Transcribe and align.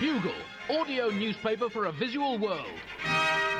Bugle, 0.00 0.32
audio 0.70 1.08
newspaper 1.10 1.68
for 1.68 1.84
a 1.84 1.92
visual 1.92 2.36
world. 2.36 2.66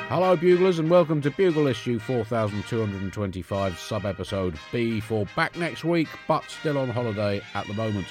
Hello, 0.09 0.35
Buglers, 0.35 0.79
and 0.79 0.89
welcome 0.89 1.21
to 1.21 1.31
Bugle 1.31 1.67
issue 1.67 1.97
4225, 1.97 3.79
sub 3.79 4.05
episode 4.05 4.55
B 4.71 4.99
for 4.99 5.25
back 5.35 5.55
next 5.55 5.85
week, 5.85 6.09
but 6.27 6.43
still 6.49 6.77
on 6.77 6.89
holiday 6.89 7.41
at 7.53 7.65
the 7.67 7.73
moment. 7.73 8.07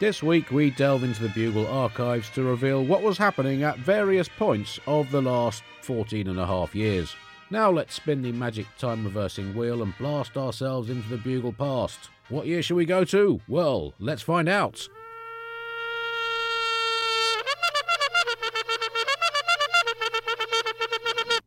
This 0.00 0.22
week, 0.22 0.50
we 0.50 0.70
delve 0.70 1.04
into 1.04 1.22
the 1.22 1.28
Bugle 1.28 1.68
archives 1.68 2.28
to 2.30 2.42
reveal 2.42 2.84
what 2.84 3.02
was 3.02 3.18
happening 3.18 3.62
at 3.62 3.78
various 3.78 4.28
points 4.28 4.80
of 4.86 5.10
the 5.12 5.22
last 5.22 5.62
14 5.82 6.26
and 6.28 6.40
a 6.40 6.46
half 6.46 6.74
years. 6.74 7.14
Now, 7.50 7.70
let's 7.70 7.94
spin 7.94 8.22
the 8.22 8.32
magic 8.32 8.66
time 8.78 9.04
reversing 9.04 9.54
wheel 9.54 9.82
and 9.82 9.96
blast 9.98 10.36
ourselves 10.36 10.90
into 10.90 11.08
the 11.08 11.18
Bugle 11.18 11.52
past. 11.52 12.10
What 12.30 12.46
year 12.46 12.62
shall 12.62 12.78
we 12.78 12.84
go 12.84 13.04
to? 13.04 13.40
Well, 13.46 13.94
let's 14.00 14.22
find 14.22 14.48
out. 14.48 14.88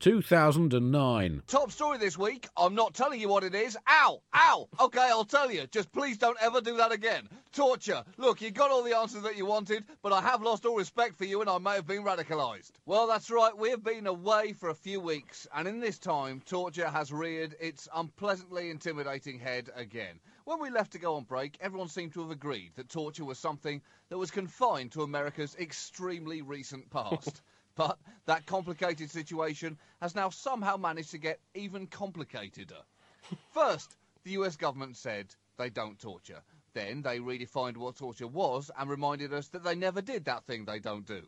2009. 0.07 1.43
Top 1.47 1.69
story 1.69 1.97
this 1.97 2.17
week. 2.17 2.47
I'm 2.55 2.75
not 2.75 2.93
telling 2.93 3.19
you 3.19 3.27
what 3.27 3.43
it 3.43 3.53
is. 3.53 3.75
Ow! 3.89 4.21
Ow! 4.33 4.69
Okay, 4.79 5.01
I'll 5.01 5.25
tell 5.25 5.51
you. 5.51 5.67
Just 5.67 5.91
please 5.91 6.17
don't 6.17 6.37
ever 6.39 6.61
do 6.61 6.77
that 6.77 6.93
again. 6.93 7.27
Torture. 7.51 8.05
Look, 8.15 8.41
you 8.41 8.49
got 8.51 8.71
all 8.71 8.83
the 8.83 8.95
answers 8.95 9.23
that 9.23 9.35
you 9.35 9.45
wanted, 9.45 9.83
but 10.01 10.13
I 10.13 10.21
have 10.21 10.41
lost 10.41 10.65
all 10.65 10.77
respect 10.77 11.17
for 11.17 11.25
you 11.25 11.41
and 11.41 11.49
I 11.49 11.57
may 11.57 11.73
have 11.73 11.87
been 11.87 12.05
radicalised. 12.05 12.71
Well, 12.85 13.05
that's 13.05 13.29
right. 13.29 13.51
We 13.57 13.69
have 13.71 13.83
been 13.83 14.07
away 14.07 14.53
for 14.53 14.69
a 14.69 14.75
few 14.75 15.01
weeks, 15.01 15.45
and 15.53 15.67
in 15.67 15.81
this 15.81 15.99
time, 15.99 16.41
torture 16.45 16.87
has 16.87 17.11
reared 17.11 17.57
its 17.59 17.89
unpleasantly 17.93 18.69
intimidating 18.69 19.39
head 19.39 19.69
again. 19.75 20.21
When 20.45 20.61
we 20.61 20.69
left 20.69 20.93
to 20.93 20.99
go 20.99 21.15
on 21.15 21.23
break, 21.23 21.57
everyone 21.59 21.89
seemed 21.89 22.13
to 22.13 22.21
have 22.21 22.31
agreed 22.31 22.71
that 22.77 22.87
torture 22.87 23.25
was 23.25 23.39
something 23.39 23.81
that 24.07 24.17
was 24.17 24.31
confined 24.31 24.93
to 24.93 25.01
America's 25.01 25.57
extremely 25.59 26.41
recent 26.41 26.89
past. 26.91 27.41
But 27.77 27.99
that 28.25 28.45
complicated 28.47 29.09
situation 29.11 29.77
has 30.01 30.15
now 30.15 30.29
somehow 30.31 30.77
managed 30.77 31.11
to 31.11 31.19
get 31.19 31.39
even 31.53 31.87
complicateder. 31.87 32.81
First, 33.51 33.95
the 34.23 34.31
US 34.31 34.57
government 34.57 34.97
said 34.97 35.33
they 35.57 35.69
don't 35.69 35.99
torture. 35.99 36.41
Then 36.73 37.01
they 37.01 37.19
redefined 37.19 37.77
what 37.77 37.95
torture 37.95 38.27
was 38.27 38.69
and 38.77 38.89
reminded 38.89 39.33
us 39.33 39.47
that 39.49 39.63
they 39.63 39.75
never 39.75 40.01
did 40.01 40.25
that 40.25 40.43
thing 40.45 40.65
they 40.65 40.79
don't 40.79 41.05
do. 41.05 41.21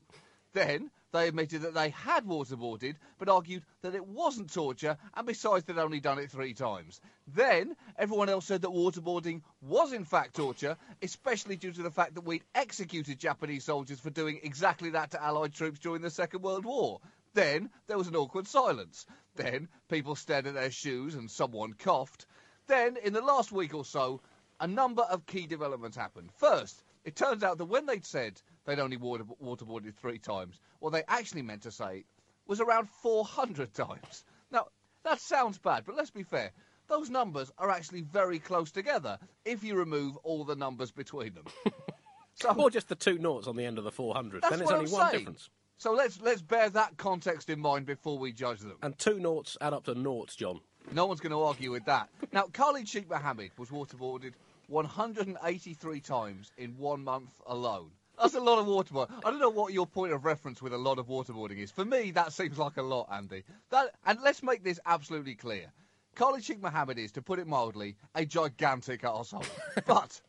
Then 0.54 0.90
they 1.12 1.28
admitted 1.28 1.62
that 1.62 1.74
they 1.74 1.90
had 1.90 2.26
waterboarded, 2.26 2.96
but 3.18 3.30
argued 3.30 3.64
that 3.82 3.96
it 3.96 4.06
wasn't 4.06 4.54
torture, 4.54 4.98
and 5.16 5.26
besides, 5.26 5.66
they'd 5.66 5.78
only 5.78 6.00
done 6.00 6.20
it 6.20 6.30
three 6.32 6.54
times. 6.54 7.02
Then 7.28 7.76
everyone 7.98 8.30
else 8.30 8.46
said 8.46 8.62
that 8.62 8.70
waterboarding 8.70 9.42
was 9.62 9.94
in 9.94 10.06
fact 10.06 10.36
torture, 10.36 10.78
especially 11.02 11.56
due 11.56 11.72
to 11.72 11.84
the 11.84 11.92
fact 11.92 12.16
that 12.16 12.26
we'd 12.26 12.44
executed 12.54 13.20
Japanese 13.20 13.64
soldiers 13.66 14.00
for 14.00 14.10
doing 14.10 14.40
exactly 14.44 14.92
that 14.92 15.12
to 15.12 15.24
Allied 15.24 15.54
troops 15.54 15.80
during 15.80 16.02
the 16.02 16.10
Second 16.10 16.42
World 16.42 16.66
War. 16.66 17.00
Then 17.34 17.70
there 17.88 17.98
was 17.98 18.08
an 18.08 18.16
awkward 18.16 18.48
silence. 18.48 19.06
Then 19.36 19.68
people 19.88 20.16
stared 20.16 20.48
at 20.48 20.56
their 20.56 20.72
shoes 20.72 21.16
and 21.16 21.30
someone 21.30 21.74
coughed. 21.74 22.26
Then, 22.68 22.98
in 22.98 23.14
the 23.14 23.22
last 23.22 23.52
week 23.52 23.74
or 23.74 23.86
so, 23.86 24.22
a 24.60 24.68
number 24.68 25.04
of 25.04 25.26
key 25.26 25.48
developments 25.48 25.98
happened. 25.98 26.32
First, 26.38 26.84
it 27.04 27.16
turns 27.16 27.44
out 27.44 27.58
that 27.58 27.66
when 27.66 27.86
they'd 27.86 28.06
said 28.06 28.42
they'd 28.70 28.80
only 28.80 28.98
water, 28.98 29.24
waterboarded 29.44 29.96
three 29.96 30.20
times. 30.20 30.60
What 30.80 30.92
they 30.92 31.04
actually 31.08 31.42
meant 31.42 31.64
to 31.64 31.72
say 31.72 32.06
was 32.48 32.62
around 32.62 32.90
400 32.90 33.74
times. 33.74 34.24
Now, 34.52 34.68
that 35.04 35.20
sounds 35.20 35.58
bad, 35.58 35.84
but 35.86 35.96
let's 35.96 36.12
be 36.12 36.24
fair. 36.24 36.52
Those 36.88 37.10
numbers 37.10 37.52
are 37.58 37.70
actually 37.70 38.02
very 38.02 38.40
close 38.40 38.72
together 38.72 39.20
if 39.46 39.64
you 39.64 39.76
remove 39.76 40.18
all 40.18 40.44
the 40.44 40.56
numbers 40.56 40.92
between 40.92 41.34
them. 41.36 41.46
so, 42.34 42.52
or 42.58 42.70
just 42.70 42.90
the 42.90 42.96
two 42.96 43.20
noughts 43.20 43.48
on 43.48 43.56
the 43.56 43.66
end 43.66 43.78
of 43.78 43.84
the 43.84 43.92
400. 43.92 44.44
Then 44.50 44.62
it's 44.62 44.72
only 44.72 44.86
I'm 44.86 44.92
one 44.92 45.10
saying. 45.10 45.20
difference. 45.20 45.50
So 45.78 45.94
let's 45.94 46.20
let's 46.20 46.42
bear 46.42 46.70
that 46.72 46.98
context 46.98 47.50
in 47.50 47.60
mind 47.60 47.86
before 47.86 48.18
we 48.18 48.34
judge 48.34 48.60
them. 48.60 48.76
And 48.82 48.98
two 48.98 49.18
noughts 49.18 49.58
add 49.62 49.72
up 49.74 49.86
to 49.86 49.96
noughts, 49.96 50.36
John. 50.36 50.60
No 50.92 51.06
one's 51.06 51.22
going 51.22 51.32
to 51.32 51.42
argue 51.42 51.72
with 51.72 51.86
that. 51.86 52.10
now, 52.34 52.48
Khalid 52.52 52.88
Sheikh 52.88 53.10
Mohammed 53.10 53.52
was 53.58 53.70
waterboarded 53.70 54.34
183 54.68 56.00
times 56.02 56.52
in 56.58 56.78
one 56.78 57.04
month 57.04 57.32
alone. 57.48 57.92
That's 58.20 58.36
a 58.36 58.40
lot 58.40 58.60
of 58.60 58.66
waterboarding. 58.66 59.12
I 59.24 59.32
don't 59.32 59.40
know 59.40 59.50
what 59.50 59.72
your 59.72 59.88
point 59.88 60.12
of 60.12 60.26
reference 60.26 60.62
with 60.62 60.74
a 60.74 60.78
lot 60.78 61.00
of 61.00 61.08
waterboarding 61.08 61.60
is. 61.60 61.72
For 61.72 61.86
me, 61.86 62.12
that 62.12 62.34
seems 62.34 62.58
like 62.58 62.78
a 62.78 62.82
lot, 62.82 63.08
Andy. 63.12 63.44
That, 63.70 63.96
and 64.06 64.20
let's 64.22 64.44
make 64.44 64.64
this 64.64 64.80
absolutely 64.86 65.36
clear. 65.36 65.72
Khalid 66.16 66.44
Sheikh 66.44 66.62
Mohammed 66.62 67.00
is, 67.00 67.14
to 67.14 67.22
put 67.22 67.40
it 67.40 67.48
mildly, 67.48 67.96
a 68.16 68.26
gigantic 68.26 69.06
asshole. 69.06 69.46
but 69.88 70.20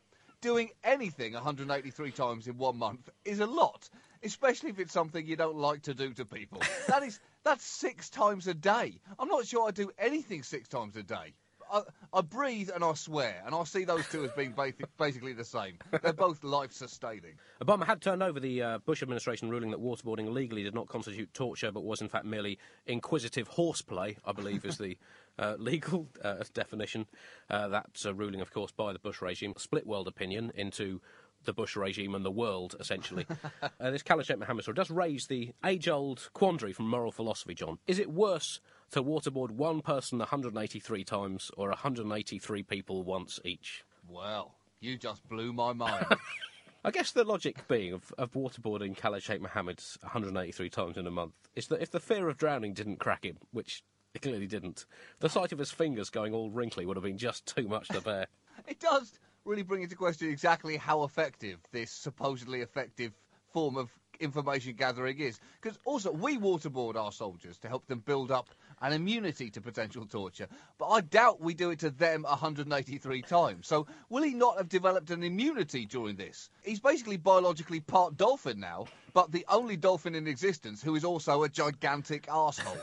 doing 0.40 0.70
anything 0.84 1.32
183 1.32 2.12
times 2.12 2.46
in 2.46 2.56
one 2.56 2.76
month 2.76 3.08
is 3.24 3.40
a 3.40 3.46
lot, 3.46 3.88
especially 4.22 4.70
if 4.70 4.78
it's 4.78 4.92
something 4.92 5.26
you 5.26 5.34
don't 5.34 5.56
like 5.56 5.82
to 5.82 5.94
do 5.94 6.12
to 6.14 6.24
people. 6.24 6.62
that 6.86 7.02
is, 7.02 7.18
that's 7.42 7.64
six 7.64 8.08
times 8.08 8.46
a 8.46 8.54
day. 8.54 9.00
I'm 9.18 9.28
not 9.28 9.46
sure 9.46 9.66
I 9.66 9.72
do 9.72 9.90
anything 9.98 10.44
six 10.44 10.68
times 10.68 10.94
a 10.94 11.02
day. 11.02 11.34
I, 11.72 11.82
I, 12.12 12.20
breathe 12.20 12.70
and 12.74 12.82
I 12.82 12.94
swear, 12.94 13.42
and 13.44 13.54
I 13.54 13.64
see 13.64 13.84
those 13.84 14.08
two 14.08 14.24
as 14.24 14.32
being 14.32 14.54
basically 14.98 15.32
the 15.32 15.44
same. 15.44 15.78
They're 16.02 16.12
both 16.12 16.42
life 16.44 16.72
sustaining. 16.72 17.34
Obama 17.62 17.86
had 17.86 18.00
turned 18.00 18.22
over 18.22 18.40
the 18.40 18.62
uh, 18.62 18.78
Bush 18.78 19.02
administration 19.02 19.50
ruling 19.50 19.70
that 19.70 19.80
waterboarding 19.80 20.32
legally 20.32 20.62
did 20.62 20.74
not 20.74 20.88
constitute 20.88 21.32
torture, 21.34 21.70
but 21.70 21.84
was 21.84 22.00
in 22.00 22.08
fact 22.08 22.24
merely 22.24 22.58
inquisitive 22.86 23.48
horseplay, 23.48 24.16
I 24.24 24.32
believe 24.32 24.64
is 24.64 24.78
the 24.78 24.98
uh, 25.38 25.56
legal 25.58 26.08
uh, 26.22 26.44
definition. 26.52 27.06
Uh, 27.48 27.68
that's 27.68 28.04
a 28.04 28.14
ruling, 28.14 28.40
of 28.40 28.52
course, 28.52 28.72
by 28.72 28.92
the 28.92 28.98
Bush 28.98 29.22
regime. 29.22 29.54
Split 29.56 29.86
world 29.86 30.08
opinion 30.08 30.52
into 30.54 31.00
the 31.44 31.52
Bush 31.52 31.76
regime 31.76 32.14
and 32.14 32.24
the 32.24 32.30
world, 32.30 32.76
essentially. 32.80 33.26
uh, 33.62 33.90
this 33.90 34.02
Khalid 34.02 34.26
Sheikh 34.26 34.38
Mohammed 34.38 34.64
story 34.64 34.74
does 34.74 34.90
raise 34.90 35.26
the 35.26 35.52
age 35.64 35.88
old 35.88 36.28
quandary 36.32 36.72
from 36.72 36.88
moral 36.88 37.12
philosophy, 37.12 37.54
John. 37.54 37.78
Is 37.86 37.98
it 37.98 38.10
worse 38.10 38.60
to 38.92 39.02
waterboard 39.02 39.50
one 39.52 39.80
person 39.80 40.18
183 40.18 41.04
times 41.04 41.50
or 41.56 41.68
183 41.68 42.62
people 42.62 43.02
once 43.02 43.40
each? 43.44 43.84
Well, 44.08 44.54
you 44.80 44.96
just 44.96 45.28
blew 45.28 45.52
my 45.52 45.72
mind. 45.72 46.06
I 46.84 46.90
guess 46.90 47.12
the 47.12 47.24
logic 47.24 47.68
being 47.68 47.92
of, 47.92 48.12
of 48.16 48.32
waterboarding 48.32 48.96
Khalid 48.96 49.22
Sheikh 49.22 49.42
Mohammed 49.42 49.82
183 50.00 50.70
times 50.70 50.96
in 50.96 51.06
a 51.06 51.10
month 51.10 51.34
is 51.54 51.66
that 51.66 51.82
if 51.82 51.90
the 51.90 52.00
fear 52.00 52.28
of 52.28 52.38
drowning 52.38 52.72
didn't 52.72 52.98
crack 52.98 53.24
him, 53.24 53.36
which 53.52 53.82
it 54.14 54.22
clearly 54.22 54.46
didn't, 54.46 54.86
the 55.18 55.28
sight 55.28 55.52
of 55.52 55.58
his 55.58 55.70
fingers 55.70 56.08
going 56.08 56.32
all 56.32 56.50
wrinkly 56.50 56.86
would 56.86 56.96
have 56.96 57.04
been 57.04 57.18
just 57.18 57.44
too 57.44 57.68
much 57.68 57.88
to 57.88 58.00
bear. 58.00 58.26
it 58.66 58.80
does 58.80 59.18
really 59.50 59.62
bring 59.64 59.82
into 59.82 59.96
question 59.96 60.28
exactly 60.28 60.76
how 60.76 61.02
effective 61.02 61.58
this 61.72 61.90
supposedly 61.90 62.60
effective 62.60 63.12
form 63.52 63.76
of 63.76 63.90
information 64.20 64.74
gathering 64.74 65.18
is. 65.18 65.40
Because 65.60 65.76
also, 65.84 66.12
we 66.12 66.38
waterboard 66.38 66.94
our 66.94 67.10
soldiers 67.10 67.58
to 67.58 67.68
help 67.68 67.84
them 67.88 67.98
build 67.98 68.30
up 68.30 68.48
an 68.80 68.92
immunity 68.92 69.50
to 69.50 69.60
potential 69.60 70.06
torture. 70.06 70.46
But 70.78 70.88
I 70.88 71.00
doubt 71.00 71.40
we 71.40 71.54
do 71.54 71.70
it 71.70 71.80
to 71.80 71.90
them 71.90 72.22
183 72.22 73.22
times. 73.22 73.66
So 73.66 73.88
will 74.08 74.22
he 74.22 74.34
not 74.34 74.56
have 74.56 74.68
developed 74.68 75.10
an 75.10 75.24
immunity 75.24 75.84
during 75.84 76.14
this? 76.14 76.48
He's 76.62 76.80
basically 76.80 77.16
biologically 77.16 77.80
part 77.80 78.16
dolphin 78.16 78.60
now, 78.60 78.86
but 79.12 79.32
the 79.32 79.44
only 79.48 79.76
dolphin 79.76 80.14
in 80.14 80.28
existence 80.28 80.80
who 80.80 80.94
is 80.94 81.04
also 81.04 81.42
a 81.42 81.48
gigantic 81.48 82.28
asshole. 82.28 82.78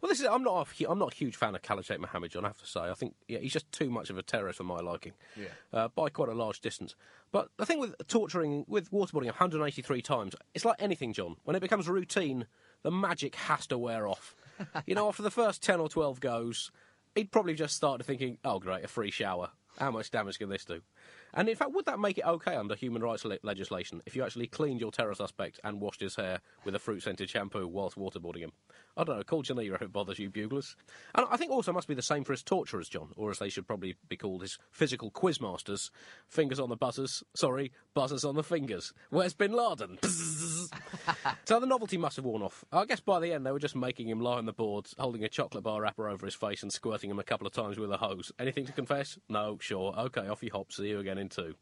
Well, 0.00 0.08
this 0.08 0.20
is 0.20 0.26
I'm 0.26 0.42
not 0.42 0.68
a, 0.80 0.90
I'm 0.90 0.98
not 0.98 1.12
a 1.12 1.16
huge 1.16 1.36
fan 1.36 1.54
of 1.54 1.62
Khalid 1.62 1.84
Sheikh 1.84 2.00
Mohammed, 2.00 2.30
John. 2.30 2.44
I 2.44 2.48
have 2.48 2.58
to 2.58 2.66
say, 2.66 2.80
I 2.80 2.94
think 2.94 3.14
yeah, 3.28 3.38
he's 3.38 3.52
just 3.52 3.70
too 3.72 3.90
much 3.90 4.10
of 4.10 4.18
a 4.18 4.22
terrorist 4.22 4.58
for 4.58 4.64
my 4.64 4.80
liking, 4.80 5.12
yeah. 5.36 5.48
uh, 5.72 5.88
by 5.88 6.08
quite 6.08 6.28
a 6.28 6.34
large 6.34 6.60
distance. 6.60 6.94
But 7.30 7.50
the 7.56 7.66
thing 7.66 7.80
with 7.80 7.94
torturing, 8.08 8.64
with 8.68 8.90
waterboarding 8.90 9.26
183 9.26 10.02
times, 10.02 10.34
it's 10.54 10.64
like 10.64 10.76
anything, 10.78 11.12
John. 11.12 11.36
When 11.44 11.56
it 11.56 11.60
becomes 11.60 11.88
routine, 11.88 12.46
the 12.82 12.90
magic 12.90 13.34
has 13.36 13.66
to 13.68 13.78
wear 13.78 14.08
off. 14.08 14.34
you 14.86 14.94
know, 14.94 15.08
after 15.08 15.22
the 15.22 15.30
first 15.30 15.62
10 15.62 15.80
or 15.80 15.88
12 15.88 16.20
goes, 16.20 16.70
he'd 17.14 17.30
probably 17.30 17.54
just 17.54 17.76
started 17.76 18.04
thinking, 18.04 18.38
oh, 18.44 18.58
great, 18.58 18.84
a 18.84 18.88
free 18.88 19.10
shower. 19.10 19.50
How 19.78 19.90
much 19.92 20.10
damage 20.10 20.38
can 20.38 20.48
this 20.48 20.64
do? 20.64 20.80
And 21.34 21.48
in 21.48 21.54
fact, 21.54 21.72
would 21.72 21.86
that 21.86 22.00
make 22.00 22.18
it 22.18 22.26
okay 22.26 22.56
under 22.56 22.74
human 22.74 23.02
rights 23.02 23.24
le- 23.24 23.38
legislation 23.42 24.02
if 24.06 24.16
you 24.16 24.24
actually 24.24 24.48
cleaned 24.48 24.80
your 24.80 24.90
terror 24.90 25.14
suspect 25.14 25.60
and 25.62 25.80
washed 25.80 26.00
his 26.00 26.16
hair 26.16 26.40
with 26.64 26.74
a 26.74 26.78
fruit 26.78 27.02
scented 27.02 27.30
shampoo 27.30 27.66
whilst 27.68 27.96
waterboarding 27.96 28.40
him? 28.40 28.52
I 28.96 29.04
don't 29.04 29.16
know, 29.16 29.22
call 29.22 29.42
Geneva 29.42 29.76
if 29.76 29.82
it 29.82 29.92
bothers 29.92 30.18
you, 30.18 30.30
buglers. 30.30 30.74
And 31.14 31.26
I 31.30 31.36
think 31.36 31.52
also 31.52 31.72
must 31.72 31.86
be 31.86 31.94
the 31.94 32.02
same 32.02 32.24
for 32.24 32.32
his 32.32 32.42
torturers, 32.42 32.88
John, 32.88 33.10
or 33.16 33.30
as 33.30 33.38
they 33.38 33.48
should 33.48 33.66
probably 33.66 33.94
be 34.08 34.16
called, 34.16 34.42
his 34.42 34.58
physical 34.72 35.10
quizmasters. 35.10 35.90
Fingers 36.26 36.58
on 36.58 36.70
the 36.70 36.76
buzzers, 36.76 37.22
sorry, 37.36 37.70
buzzers 37.94 38.24
on 38.24 38.34
the 38.34 38.42
fingers. 38.42 38.92
Where's 39.10 39.34
Bin 39.34 39.52
Laden? 39.52 39.98
so 41.44 41.60
the 41.60 41.66
novelty 41.66 41.96
must 41.96 42.16
have 42.16 42.24
worn 42.24 42.42
off. 42.42 42.64
I 42.72 42.84
guess 42.84 43.00
by 43.00 43.20
the 43.20 43.32
end 43.32 43.46
they 43.46 43.52
were 43.52 43.58
just 43.58 43.76
making 43.76 44.08
him 44.08 44.20
lie 44.20 44.38
on 44.38 44.46
the 44.46 44.52
boards, 44.52 44.94
holding 44.98 45.24
a 45.24 45.28
chocolate 45.28 45.64
bar 45.64 45.80
wrapper 45.80 46.08
over 46.08 46.26
his 46.26 46.34
face 46.34 46.62
and 46.62 46.72
squirting 46.72 47.10
him 47.10 47.18
a 47.18 47.24
couple 47.24 47.46
of 47.46 47.52
times 47.52 47.78
with 47.78 47.90
a 47.90 47.96
hose. 47.96 48.32
Anything 48.38 48.66
to 48.66 48.72
confess? 48.72 49.18
No, 49.28 49.58
sure. 49.60 49.94
Okay, 49.98 50.28
off 50.28 50.42
you 50.42 50.50
hop. 50.52 50.72
See 50.72 50.88
you 50.88 51.00
again 51.00 51.18
in 51.18 51.28
two. 51.28 51.54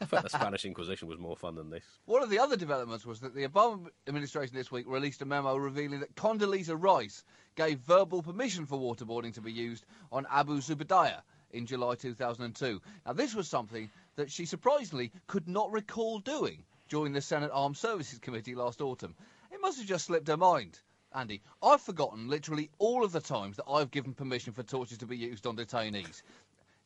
I 0.00 0.06
felt 0.06 0.22
the 0.22 0.30
Spanish 0.30 0.64
Inquisition 0.64 1.08
was 1.08 1.18
more 1.18 1.36
fun 1.36 1.56
than 1.56 1.70
this. 1.70 1.84
One 2.06 2.22
of 2.22 2.30
the 2.30 2.38
other 2.38 2.56
developments 2.56 3.04
was 3.04 3.20
that 3.20 3.34
the 3.34 3.46
Obama 3.46 3.88
administration 4.06 4.56
this 4.56 4.72
week 4.72 4.86
released 4.88 5.22
a 5.22 5.26
memo 5.26 5.56
revealing 5.56 6.00
that 6.00 6.14
Condoleezza 6.14 6.76
Rice 6.80 7.24
gave 7.54 7.80
verbal 7.80 8.22
permission 8.22 8.66
for 8.66 8.78
waterboarding 8.78 9.34
to 9.34 9.40
be 9.40 9.52
used 9.52 9.84
on 10.10 10.26
Abu 10.30 10.58
Zubaydah 10.58 11.20
in 11.52 11.66
July 11.66 11.94
2002. 11.94 12.80
Now, 13.06 13.12
this 13.12 13.34
was 13.34 13.48
something 13.48 13.90
that 14.16 14.30
she 14.30 14.44
surprisingly 14.44 15.12
could 15.26 15.48
not 15.48 15.70
recall 15.72 16.18
doing. 16.18 16.64
During 16.88 17.12
the 17.12 17.20
Senate 17.20 17.50
Armed 17.52 17.76
Services 17.76 18.18
Committee 18.18 18.54
last 18.54 18.80
autumn. 18.80 19.14
It 19.50 19.60
must 19.60 19.78
have 19.78 19.86
just 19.86 20.06
slipped 20.06 20.28
her 20.28 20.36
mind. 20.36 20.78
Andy, 21.14 21.42
I've 21.62 21.80
forgotten 21.80 22.28
literally 22.28 22.70
all 22.78 23.04
of 23.04 23.12
the 23.12 23.20
times 23.20 23.56
that 23.56 23.68
I've 23.70 23.90
given 23.90 24.14
permission 24.14 24.52
for 24.52 24.62
torture 24.64 24.96
to 24.96 25.06
be 25.06 25.16
used 25.16 25.46
on 25.46 25.56
detainees. 25.56 26.22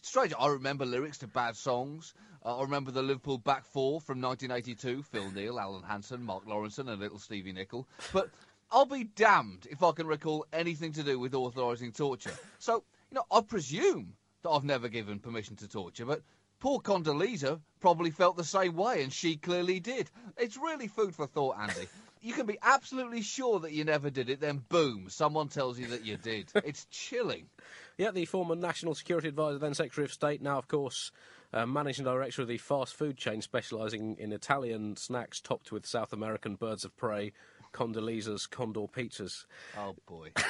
It's 0.01 0.09
strange, 0.09 0.35
I 0.39 0.49
remember 0.49 0.85
lyrics 0.85 1.19
to 1.19 1.27
bad 1.27 1.57
songs. 1.57 2.15
Uh, 2.45 2.59
I 2.59 2.63
remember 2.63 2.91
the 2.91 3.03
Liverpool 3.03 3.39
back 3.39 3.65
four 3.65 4.01
from 4.01 4.21
1982 4.21 5.03
Phil 5.03 5.31
Neal, 5.33 5.59
Alan 5.59 5.83
Hansen, 5.83 6.23
Mark 6.23 6.47
Lawrenson, 6.47 6.89
and 6.89 7.01
little 7.01 7.19
Stevie 7.19 7.53
Nicol. 7.53 7.89
But 8.13 8.31
I'll 8.71 8.87
be 8.87 9.05
damned 9.05 9.67
if 9.71 9.83
I 9.83 9.93
can 9.93 10.07
recall 10.07 10.47
anything 10.53 10.93
to 10.93 11.03
do 11.03 11.19
with 11.19 11.35
authorising 11.35 11.93
torture. 11.93 12.33
So, 12.59 12.85
you 13.11 13.15
know, 13.15 13.25
I 13.31 13.41
presume 13.41 14.15
that 14.43 14.51
I've 14.51 14.65
never 14.65 14.89
given 14.89 15.19
permission 15.19 15.57
to 15.57 15.69
torture, 15.69 16.05
but 16.05 16.23
poor 16.61 16.81
Condoleezza 16.81 17.61
probably 17.81 18.11
felt 18.11 18.37
the 18.37 18.45
same 18.45 18.75
way, 18.75 19.03
and 19.03 19.13
she 19.13 19.37
clearly 19.37 19.81
did. 19.81 20.11
It's 20.37 20.57
really 20.57 20.89
food 20.89 21.15
for 21.15 21.27
thought, 21.27 21.59
Andy. 21.59 21.89
You 22.21 22.33
can 22.33 22.47
be 22.47 22.59
absolutely 22.61 23.23
sure 23.23 23.61
that 23.61 23.71
you 23.71 23.85
never 23.85 24.11
did 24.11 24.29
it, 24.29 24.41
then 24.41 24.65
boom, 24.69 25.07
someone 25.09 25.47
tells 25.47 25.79
you 25.79 25.87
that 25.87 26.05
you 26.05 26.17
did. 26.17 26.51
It's 26.57 26.87
chilling. 26.91 27.47
Yeah, 27.97 28.13
the 28.13 28.27
former 28.27 28.55
National 28.55 28.95
Security 28.95 29.27
Advisor, 29.27 29.59
then 29.59 29.75
Secretary 29.75 30.05
of 30.05 30.13
State, 30.13 30.41
now, 30.41 30.57
of 30.57 30.69
course, 30.69 31.11
uh, 31.53 31.67
Managing 31.67 32.05
Director 32.05 32.43
of 32.43 32.49
the 32.49 32.59
fast 32.59 32.95
food 32.95 33.17
chain 33.17 33.43
specialising 33.43 34.17
in 34.21 34.33
Italian 34.33 34.97
snacks 34.97 35.41
topped 35.41 35.73
with 35.73 35.85
South 35.85 36.13
American 36.13 36.55
birds 36.55 36.85
of 36.85 36.97
prey, 36.97 37.33
Condoleezza's 37.73 38.47
Condor 38.47 38.87
pizzas. 38.87 39.47
Oh, 39.77 39.95
boy. 40.07 40.31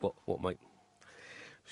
What, 0.00 0.14
what, 0.24 0.42
mate? 0.42 0.58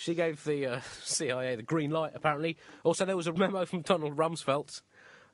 She 0.00 0.14
gave 0.14 0.42
the 0.44 0.66
uh, 0.66 0.80
CIA 1.02 1.56
the 1.56 1.62
green 1.62 1.90
light, 1.90 2.12
apparently. 2.14 2.56
Also, 2.84 3.04
there 3.04 3.18
was 3.18 3.26
a 3.26 3.34
memo 3.34 3.66
from 3.66 3.82
Donald 3.82 4.16
Rumsfeld, 4.16 4.80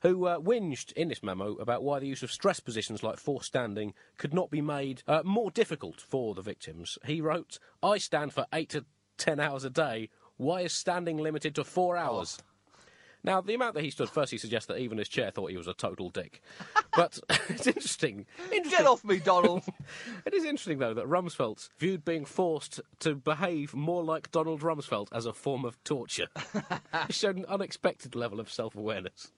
who 0.01 0.25
uh, 0.25 0.39
whinged 0.39 0.91
in 0.91 1.07
this 1.07 1.23
memo 1.23 1.53
about 1.53 1.83
why 1.83 1.99
the 1.99 2.07
use 2.07 2.21
of 2.21 2.33
stress 2.33 2.59
positions 2.59 3.01
like 3.01 3.17
forced 3.17 3.47
standing 3.47 3.93
could 4.17 4.33
not 4.33 4.51
be 4.51 4.59
made 4.59 5.03
uh, 5.07 5.21
more 5.23 5.51
difficult 5.51 6.01
for 6.01 6.35
the 6.35 6.41
victims. 6.41 6.97
He 7.05 7.21
wrote, 7.21 7.59
I 7.81 7.97
stand 7.97 8.33
for 8.33 8.45
eight 8.51 8.67
to 8.71 8.83
ten 9.17 9.39
hours 9.39 9.63
a 9.63 9.69
day. 9.69 10.09
Why 10.35 10.61
is 10.61 10.73
standing 10.73 11.17
limited 11.17 11.55
to 11.55 11.63
four 11.63 11.95
hours? 11.95 12.37
Now, 13.23 13.41
the 13.41 13.53
amount 13.55 13.73
that 13.75 13.83
he 13.83 13.89
stood 13.89 14.09
firstly 14.09 14.37
suggests 14.37 14.67
that 14.67 14.77
even 14.79 14.97
his 14.97 15.09
chair 15.09 15.31
thought 15.31 15.51
he 15.51 15.57
was 15.57 15.67
a 15.67 15.73
total 15.73 16.09
dick. 16.09 16.41
But 16.95 17.19
it's 17.49 17.67
interesting. 17.67 18.25
interesting. 18.51 18.71
Get 18.71 18.87
off 18.87 19.03
me, 19.03 19.19
Donald. 19.19 19.63
It 20.25 20.33
is 20.33 20.43
interesting, 20.43 20.79
though, 20.79 20.95
that 20.95 21.05
Rumsfeld 21.05 21.69
viewed 21.77 22.03
being 22.03 22.25
forced 22.25 22.81
to 23.01 23.13
behave 23.13 23.75
more 23.75 24.03
like 24.03 24.31
Donald 24.31 24.61
Rumsfeld 24.61 25.07
as 25.11 25.27
a 25.27 25.33
form 25.33 25.63
of 25.63 25.81
torture. 25.83 26.27
He 27.05 27.13
showed 27.13 27.37
an 27.37 27.45
unexpected 27.45 28.15
level 28.15 28.39
of 28.39 28.51
self 28.51 28.75
awareness. 28.75 29.31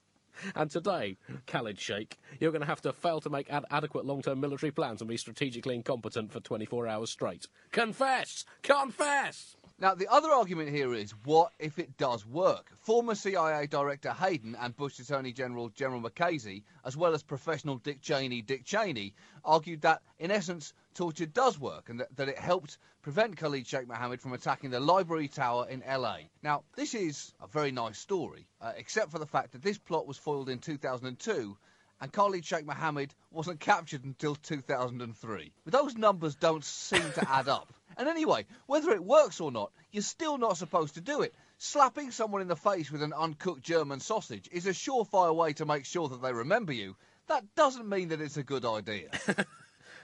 And 0.55 0.71
today, 0.71 1.17
Khalid 1.47 1.79
Sheikh, 1.79 2.17
you're 2.39 2.51
going 2.51 2.61
to 2.61 2.67
have 2.67 2.81
to 2.83 2.93
fail 2.93 3.19
to 3.21 3.29
make 3.29 3.51
ad- 3.51 3.65
adequate 3.69 4.05
long 4.05 4.21
term 4.21 4.39
military 4.39 4.71
plans 4.71 5.01
and 5.01 5.09
be 5.09 5.17
strategically 5.17 5.75
incompetent 5.75 6.31
for 6.31 6.39
24 6.39 6.87
hours 6.87 7.09
straight. 7.09 7.47
Confess! 7.71 8.45
Confess! 8.63 9.57
Now, 9.81 9.95
the 9.95 10.11
other 10.11 10.29
argument 10.29 10.71
here 10.71 10.93
is 10.93 11.11
what 11.23 11.53
if 11.57 11.79
it 11.79 11.95
does 11.95 12.25
work? 12.25 12.69
Former 12.81 13.15
CIA 13.15 13.65
Director 13.65 14.11
Hayden 14.11 14.57
and 14.59 14.75
Bush 14.75 14.99
Attorney 14.99 15.31
General 15.31 15.69
General 15.69 16.01
Mukasey, 16.01 16.63
as 16.83 16.97
well 16.97 17.13
as 17.13 17.23
professional 17.23 17.77
Dick 17.77 18.01
Cheney 18.01 18.41
Dick 18.41 18.65
Cheney, 18.65 19.13
argued 19.45 19.83
that, 19.83 20.01
in 20.17 20.31
essence, 20.31 20.73
torture 20.95 21.27
does 21.27 21.57
work 21.57 21.87
and 21.87 22.01
that, 22.01 22.13
that 22.17 22.27
it 22.27 22.37
helped 22.37 22.77
prevent 23.03 23.37
Khalid 23.37 23.65
Sheikh 23.65 23.87
Mohammed 23.87 24.19
from 24.19 24.33
attacking 24.33 24.69
the 24.69 24.81
Library 24.81 25.29
Tower 25.29 25.69
in 25.69 25.81
LA. 25.89 26.17
Now, 26.43 26.65
this 26.75 26.93
is 26.93 27.33
a 27.41 27.47
very 27.47 27.71
nice 27.71 27.97
story, 27.97 28.49
uh, 28.59 28.73
except 28.75 29.11
for 29.11 29.19
the 29.19 29.25
fact 29.25 29.53
that 29.53 29.61
this 29.61 29.77
plot 29.77 30.05
was 30.05 30.17
foiled 30.17 30.49
in 30.49 30.59
2002 30.59 31.57
and 32.01 32.11
Khalid 32.11 32.45
Sheikh 32.45 32.65
Mohammed 32.65 33.15
wasn't 33.31 33.61
captured 33.61 34.03
until 34.03 34.35
2003. 34.35 35.53
But 35.63 35.71
those 35.71 35.95
numbers 35.95 36.35
don't 36.35 36.65
seem 36.65 37.11
to 37.13 37.29
add 37.29 37.47
up. 37.47 37.73
And 37.99 38.07
anyway, 38.07 38.45
whether 38.65 38.91
it 38.91 39.03
works 39.03 39.41
or 39.41 39.51
not, 39.51 39.73
you're 39.91 40.01
still 40.01 40.37
not 40.37 40.55
supposed 40.55 40.93
to 40.93 41.01
do 41.01 41.21
it. 41.21 41.35
Slapping 41.57 42.11
someone 42.11 42.41
in 42.41 42.47
the 42.47 42.55
face 42.55 42.89
with 42.89 43.03
an 43.03 43.11
uncooked 43.11 43.61
German 43.61 43.99
sausage 43.99 44.47
is 44.53 44.65
a 44.65 44.69
surefire 44.69 45.35
way 45.35 45.51
to 45.53 45.65
make 45.65 45.83
sure 45.83 46.07
that 46.07 46.21
they 46.21 46.31
remember 46.31 46.71
you. 46.71 46.95
That 47.27 47.43
doesn't 47.55 47.89
mean 47.89 48.07
that 48.07 48.21
it's 48.21 48.37
a 48.37 48.43
good 48.43 48.63
idea. 48.63 49.09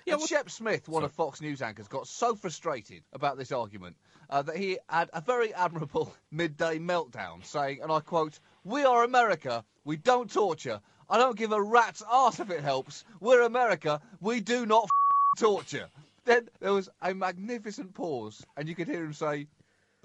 and 0.08 0.22
Shep 0.22 0.50
Smith, 0.50 0.90
one 0.90 1.06
of 1.06 1.14
Fox 1.14 1.40
News 1.40 1.62
anchors, 1.62 1.88
got 1.88 2.06
so 2.06 2.36
frustrated 2.36 3.04
about 3.14 3.38
this 3.38 3.54
argument 3.54 3.96
uh, 4.30 4.42
that 4.42 4.58
he 4.58 4.78
had 4.90 5.10
a 5.14 5.22
very 5.22 5.54
admirable 5.54 6.14
midday 6.32 6.80
meltdown, 6.80 7.46
saying, 7.46 7.80
and 7.82 7.94
I 7.94 8.02
quote, 8.02 8.38
We 8.66 8.84
are 8.84 9.06
America, 9.06 9.64
we 9.86 9.96
don't 9.96 10.30
torture. 10.30 10.82
I 11.10 11.18
don't 11.18 11.38
give 11.38 11.54
a 11.54 11.62
rat's 11.62 12.04
ass 12.12 12.42
if 12.42 12.50
it 12.50 12.62
helps. 12.62 13.06
We're 13.22 13.44
America, 13.44 14.02
we 14.20 14.42
do 14.42 14.66
not 14.66 14.84
f- 14.84 14.90
torture. 15.40 15.90
Then 16.26 16.50
there 16.60 16.74
was 16.74 16.90
a 17.02 17.14
magnificent 17.14 17.94
pause, 17.94 18.44
and 18.58 18.68
you 18.68 18.76
could 18.76 18.88
hear 18.88 19.04
him 19.06 19.14
say, 19.14 19.48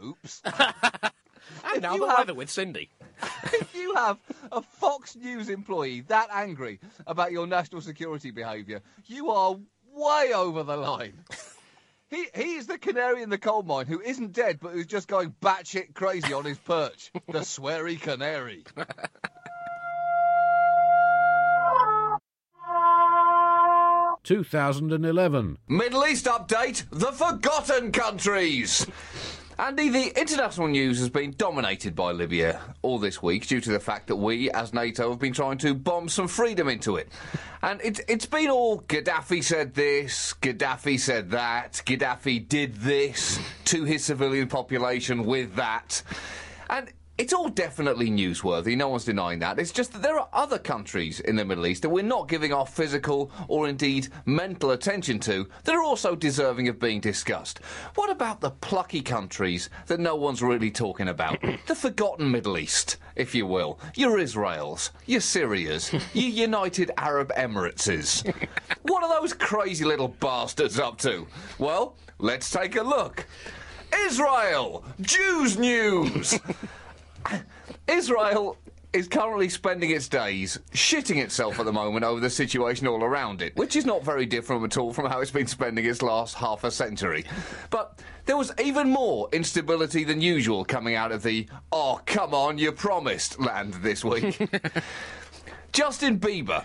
Oops. 0.03 0.43
And 1.73 1.83
now 1.83 1.97
the 1.97 2.07
have- 2.07 2.19
weather 2.19 2.35
with 2.35 2.51
Cindy. 2.51 2.91
if 3.45 3.75
you 3.75 3.95
have 3.95 4.19
a 4.53 4.63
Fox 4.63 5.17
News 5.17 5.49
employee 5.49 6.03
that 6.03 6.29
angry 6.33 6.81
about 7.07 7.33
your 7.33 7.47
national 7.47 7.81
security 7.81 8.31
behaviour, 8.31 8.83
you 9.07 9.31
are 9.31 9.57
way 9.93 10.33
over 10.35 10.63
the 10.63 10.77
line. 10.77 11.15
He, 12.09 12.27
he 12.35 12.55
is 12.55 12.67
the 12.67 12.79
canary 12.79 13.23
in 13.23 13.31
the 13.31 13.39
coal 13.39 13.63
mine 13.63 13.87
who 13.87 14.01
isn't 14.01 14.33
dead 14.33 14.59
but 14.61 14.73
who's 14.73 14.87
just 14.87 15.07
going 15.09 15.35
batshit 15.41 15.95
crazy 15.95 16.33
on 16.33 16.45
his 16.45 16.59
perch. 16.59 17.13
the 17.29 17.41
sweary 17.41 18.01
canary. 18.01 18.65
2011. 24.31 25.59
Middle 25.67 26.07
East 26.07 26.27
update 26.27 26.85
the 26.91 27.11
forgotten 27.11 27.91
countries. 27.91 28.87
Andy, 29.59 29.89
the 29.89 30.17
international 30.17 30.69
news 30.69 31.01
has 31.01 31.09
been 31.09 31.35
dominated 31.37 31.97
by 31.97 32.13
Libya 32.13 32.61
all 32.83 33.01
this 33.01 33.21
week 33.21 33.49
due 33.49 33.61
to 33.61 33.73
the 33.73 33.81
fact 33.81 34.07
that 34.07 34.15
we, 34.15 34.49
as 34.53 34.73
NATO, 34.73 35.11
have 35.11 35.19
been 35.19 35.33
trying 35.33 35.59
to 35.59 35.75
bomb 35.75 36.09
some 36.09 36.29
freedom 36.29 36.69
into 36.69 36.95
it. 36.95 37.09
And 37.63 37.81
it, 37.81 37.99
it's 38.07 38.25
been 38.25 38.51
all 38.51 38.83
Gaddafi 38.83 39.43
said 39.43 39.75
this, 39.75 40.33
Gaddafi 40.41 41.01
said 41.01 41.33
that, 41.33 41.83
Gaddafi 41.85 42.49
did 42.49 42.77
this 42.77 43.41
to 43.65 43.83
his 43.83 44.05
civilian 44.05 44.47
population 44.47 45.25
with 45.25 45.57
that. 45.57 46.05
And 46.69 46.93
it's 47.21 47.35
all 47.35 47.51
definitely 47.51 48.09
newsworthy, 48.09 48.75
no 48.75 48.89
one's 48.89 49.05
denying 49.05 49.41
that. 49.41 49.59
It's 49.59 49.73
just 49.73 49.93
that 49.93 50.01
there 50.01 50.19
are 50.19 50.31
other 50.33 50.59
countries 50.59 51.21
in 51.21 51.37
the 51.37 51.45
Middle 51.45 51.67
East 51.67 51.83
that 51.83 51.91
we're 51.91 52.03
not 52.03 52.31
giving 52.31 52.51
our 52.51 52.65
physical 52.65 53.31
or 53.47 53.69
indeed 53.69 54.09
mental 54.25 54.71
attention 54.71 55.19
to 55.21 55.47
that 55.65 55.75
are 55.75 55.83
also 55.83 56.17
deserving 56.17 56.69
of 56.69 56.81
being 56.81 56.99
discussed. 56.99 57.59
What 57.95 58.09
about 58.09 58.41
the 58.41 58.53
plucky 58.53 59.03
countries 59.03 59.69
that 59.89 60.01
no 60.01 60.17
one's 60.17 60.43
really 60.43 60.71
talking 60.71 61.09
about? 61.09 61.39
the 61.67 61.75
forgotten 61.75 62.31
Middle 62.31 62.57
East, 62.57 62.97
if 63.17 63.35
you 63.35 63.47
will. 63.47 63.79
Your 63.97 64.19
Israels, 64.19 64.91
your 65.05 65.21
Syrias, 65.21 65.93
your 66.15 66.31
United 66.31 66.91
Arab 66.97 67.35
Emirates. 67.37 68.25
what 68.85 69.05
are 69.05 69.21
those 69.21 69.35
crazy 69.35 69.85
little 69.85 70.09
bastards 70.09 70.81
up 70.81 70.97
to? 71.01 71.27
Well, 71.59 71.97
let's 72.19 72.51
take 72.51 72.77
a 72.77 72.83
look. 72.83 73.27
Israel! 74.07 74.85
Jews 75.03 75.59
news! 75.59 76.39
Israel 77.91 78.57
is 78.93 79.09
currently 79.09 79.49
spending 79.49 79.91
its 79.91 80.09
days 80.09 80.59
shitting 80.73 81.23
itself 81.23 81.59
at 81.59 81.67
the 81.67 81.73
moment 81.73 82.05
over 82.05 82.21
the 82.21 82.31
situation 82.31 82.87
all 82.87 83.03
around 83.03 83.43
it, 83.43 83.55
which 83.57 83.75
is 83.75 83.85
not 83.85 84.05
very 84.05 84.27
different 84.27 84.63
at 84.65 84.77
all 84.77 84.93
from 84.93 85.07
how 85.07 85.21
it's 85.21 85.31
been 85.31 85.47
spending 85.47 85.85
its 85.85 86.01
last 86.01 86.37
half 86.37 86.63
a 86.65 86.71
century. 86.71 87.25
But 87.71 88.01
there 88.27 88.37
was 88.37 88.53
even 88.63 88.91
more 88.91 89.29
instability 89.33 90.05
than 90.05 90.21
usual 90.21 90.65
coming 90.65 90.95
out 90.95 91.13
of 91.13 91.23
the 91.23 91.47
oh, 91.73 92.01
come 92.07 92.33
on, 92.33 92.59
you 92.59 92.73
promised 92.73 93.41
land 93.41 93.75
this 93.75 94.05
week. 94.05 94.39
Justin 95.73 96.19
Bieber, 96.19 96.65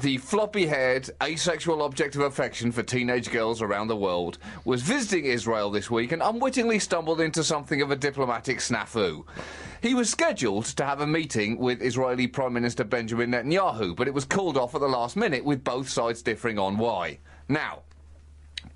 the 0.00 0.16
floppy 0.16 0.66
haired, 0.66 1.10
asexual 1.22 1.82
object 1.82 2.14
of 2.14 2.22
affection 2.22 2.72
for 2.72 2.82
teenage 2.82 3.30
girls 3.30 3.60
around 3.60 3.88
the 3.88 3.96
world, 3.96 4.38
was 4.64 4.82
visiting 4.82 5.26
Israel 5.26 5.70
this 5.70 5.90
week 5.90 6.12
and 6.12 6.22
unwittingly 6.22 6.78
stumbled 6.78 7.20
into 7.20 7.44
something 7.44 7.82
of 7.82 7.90
a 7.90 7.96
diplomatic 7.96 8.58
snafu. 8.58 9.24
He 9.82 9.92
was 9.92 10.08
scheduled 10.08 10.64
to 10.66 10.84
have 10.84 11.02
a 11.02 11.06
meeting 11.06 11.58
with 11.58 11.82
Israeli 11.82 12.26
Prime 12.26 12.54
Minister 12.54 12.82
Benjamin 12.82 13.32
Netanyahu, 13.32 13.94
but 13.94 14.08
it 14.08 14.14
was 14.14 14.24
called 14.24 14.56
off 14.56 14.74
at 14.74 14.80
the 14.80 14.88
last 14.88 15.16
minute, 15.16 15.44
with 15.44 15.64
both 15.64 15.88
sides 15.88 16.22
differing 16.22 16.58
on 16.58 16.78
why. 16.78 17.18
Now, 17.48 17.80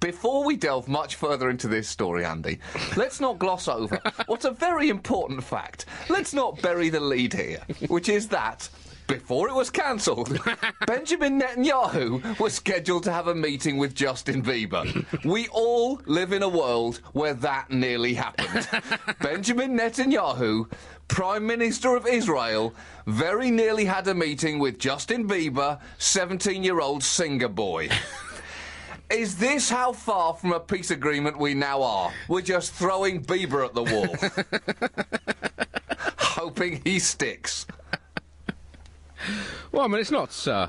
before 0.01 0.45
we 0.45 0.57
delve 0.57 0.89
much 0.89 1.15
further 1.15 1.49
into 1.49 1.69
this 1.69 1.89
story, 1.89 2.25
Andy, 2.25 2.59
let's 2.97 3.21
not 3.21 3.39
gloss 3.39 3.69
over 3.69 3.99
what's 4.27 4.45
a 4.45 4.51
very 4.51 4.91
important 4.91 5.43
fact. 5.43 5.87
Let's 6.11 6.35
not 6.35 6.61
bury 6.61 6.91
the 6.91 7.01
lead 7.01 7.33
here, 7.33 7.63
which 7.89 8.11
is 8.11 8.29
that 8.29 8.69
before 9.07 9.49
it 9.49 9.55
was 9.55 9.71
cancelled, 9.71 10.39
Benjamin 10.87 11.41
Netanyahu 11.41 12.39
was 12.39 12.55
scheduled 12.55 13.05
to 13.05 13.13
have 13.13 13.29
a 13.29 13.35
meeting 13.35 13.77
with 13.77 13.95
Justin 13.95 14.43
Bieber. 14.43 14.85
We 15.25 15.49
all 15.49 16.01
live 16.07 16.33
in 16.33 16.43
a 16.43 16.49
world 16.49 17.01
where 17.13 17.35
that 17.35 17.71
nearly 17.71 18.15
happened. 18.15 18.69
Benjamin 19.21 19.77
Netanyahu, 19.79 20.71
Prime 21.09 21.47
Minister 21.47 21.97
of 21.97 22.07
Israel, 22.07 22.75
very 23.07 23.51
nearly 23.51 23.85
had 23.85 24.09
a 24.09 24.15
meeting 24.15 24.59
with 24.59 24.79
Justin 24.79 25.29
Bieber, 25.29 25.81
17 25.99 26.63
year 26.65 26.81
old 26.81 27.03
singer 27.03 27.49
boy. 27.49 27.89
Is 29.11 29.37
this 29.37 29.69
how 29.69 29.93
far 29.93 30.35
from 30.35 30.53
a 30.53 30.61
peace 30.61 30.91
agreement 30.91 31.39
we 31.39 31.55
now 31.55 31.83
are? 31.83 32.11
We're 32.27 32.41
just 32.41 32.73
throwing 32.73 33.23
Bieber 33.23 33.65
at 33.65 33.75
the 33.75 33.83
wall. 33.83 34.17
Hoping 36.19 36.81
he 36.85 36.99
sticks. 36.99 37.67
Well, 39.73 39.85
I 39.85 39.89
mean, 39.89 40.01
it's 40.01 40.11
not. 40.11 40.47
Uh, 40.47 40.69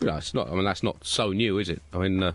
you 0.00 0.06
know, 0.06 0.16
it's 0.16 0.34
not. 0.34 0.48
I 0.48 0.54
mean, 0.54 0.64
that's 0.64 0.82
not 0.82 0.96
so 1.04 1.32
new, 1.32 1.58
is 1.58 1.68
it? 1.68 1.82
I 1.92 1.98
mean, 1.98 2.22
uh, 2.22 2.32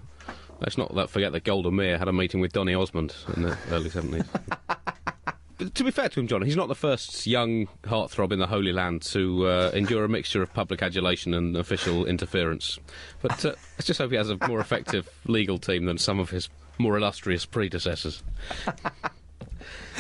let's 0.59 0.77
not 0.77 0.93
let 0.93 1.09
forget 1.09 1.31
that 1.31 1.43
Golda 1.43 1.71
Meir 1.71 1.97
had 1.97 2.07
a 2.07 2.13
meeting 2.13 2.39
with 2.39 2.53
Donny 2.53 2.73
Osmond 2.73 3.15
in 3.35 3.43
the 3.43 3.57
early 3.69 3.89
seventies. 3.89 4.25
to 5.73 5.83
be 5.83 5.91
fair 5.91 6.09
to 6.09 6.19
him, 6.19 6.27
John, 6.27 6.41
he's 6.41 6.55
not 6.55 6.67
the 6.67 6.75
first 6.75 7.27
young 7.27 7.67
heartthrob 7.83 8.31
in 8.31 8.39
the 8.39 8.47
Holy 8.47 8.73
Land 8.73 9.03
to 9.03 9.47
uh, 9.47 9.71
endure 9.73 10.03
a 10.03 10.09
mixture 10.09 10.41
of 10.41 10.53
public 10.53 10.81
adulation 10.81 11.33
and 11.33 11.55
official 11.55 12.05
interference. 12.05 12.79
But 13.21 13.45
uh, 13.45 13.53
let's 13.77 13.85
just 13.85 13.99
hope 13.99 14.11
he 14.11 14.17
has 14.17 14.29
a 14.29 14.37
more 14.47 14.59
effective 14.59 15.07
legal 15.25 15.59
team 15.59 15.85
than 15.85 15.97
some 15.97 16.19
of 16.19 16.31
his 16.31 16.49
more 16.77 16.97
illustrious 16.97 17.45
predecessors. 17.45 18.23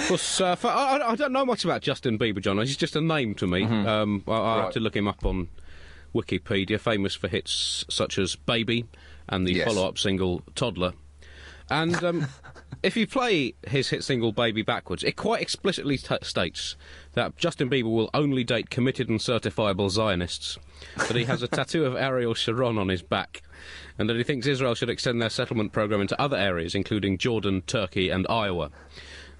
Uh, 0.09 0.55
for, 0.55 0.67
I, 0.67 0.99
I 1.11 1.15
don't 1.15 1.31
know 1.33 1.45
much 1.45 1.65
about 1.65 1.81
Justin 1.81 2.17
Bieber, 2.17 2.41
John. 2.41 2.57
He's 2.59 2.77
just 2.77 2.95
a 2.95 3.01
name 3.01 3.35
to 3.35 3.47
me. 3.47 3.63
Um, 3.63 4.23
I, 4.27 4.31
I 4.31 4.55
had 4.55 4.63
Right. 4.63 4.73
to 4.73 4.79
look 4.79 4.95
him 4.95 5.07
up 5.07 5.25
on 5.25 5.49
Wikipedia. 6.15 6.79
Famous 6.79 7.15
for 7.15 7.27
hits 7.27 7.85
such 7.89 8.17
as 8.17 8.35
"Baby" 8.35 8.85
and 9.29 9.47
the 9.47 9.53
Yes. 9.53 9.67
follow-up 9.67 9.97
single 9.97 10.41
"Toddler." 10.55 10.93
And 11.69 12.01
um, 12.03 12.27
if 12.83 12.97
you 12.97 13.07
play 13.07 13.53
his 13.67 13.89
hit 13.89 14.03
single 14.03 14.31
"Baby" 14.31 14.61
backwards, 14.61 15.03
it 15.03 15.15
quite 15.15 15.41
explicitly 15.41 15.97
t- 15.97 16.17
states 16.21 16.75
that 17.13 17.37
Justin 17.37 17.69
Bieber 17.69 17.91
will 17.93 18.09
only 18.13 18.43
date 18.43 18.69
committed 18.69 19.09
and 19.09 19.19
certifiable 19.19 19.89
Zionists. 19.89 20.57
That 20.97 21.15
he 21.15 21.25
has 21.25 21.41
a 21.43 21.47
tattoo 21.47 21.85
of 21.85 21.95
Ariel 21.95 22.33
Sharon 22.33 22.77
on 22.77 22.89
his 22.89 23.01
back. 23.01 23.41
And 23.99 24.09
that 24.09 24.17
he 24.17 24.23
thinks 24.23 24.47
Israel 24.47 24.73
should 24.73 24.89
extend 24.89 25.21
their 25.21 25.29
settlement 25.29 25.71
program 25.73 26.01
into 26.01 26.19
other 26.19 26.37
areas, 26.37 26.73
including 26.73 27.19
Jordan, 27.19 27.61
Turkey, 27.61 28.09
and 28.09 28.25
Iowa. 28.29 28.71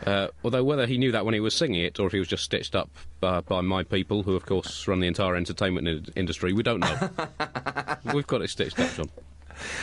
Uh, 0.06 0.28
although 0.44 0.64
whether 0.64 0.88
he 0.88 0.98
knew 0.98 1.12
that 1.12 1.26
when 1.26 1.34
he 1.34 1.40
was 1.40 1.54
singing 1.54 1.82
it 1.84 2.00
or 2.00 2.08
if 2.08 2.14
he 2.14 2.20
was 2.20 2.28
just 2.28 2.44
stitched 2.44 2.76
up 2.76 2.90
uh, 3.22 3.42
by 3.42 3.62
my 3.62 3.84
people, 3.84 4.24
who 4.24 4.36
of 4.36 4.46
course 4.46 4.88
run 4.88 5.00
the 5.00 5.08
entire 5.08 5.36
entertainment 5.36 5.88
in- 5.88 6.06
industry, 6.16 6.54
we 6.54 6.64
don't 6.64 6.80
know. 6.80 7.10
We've 8.14 8.28
got 8.28 8.42
it 8.42 8.50
stitched 8.50 8.80
up, 8.80 8.94
John. 8.96 9.10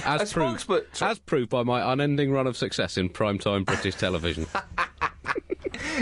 As 0.05 0.33
proved, 0.33 0.69
as 1.01 1.19
proved 1.21 1.51
by 1.51 1.63
my 1.63 1.93
unending 1.93 2.33
run 2.33 2.47
of 2.49 2.57
success 2.57 2.97
in 2.97 3.09
primetime 3.09 3.65
British 3.65 3.95
television. 3.97 4.47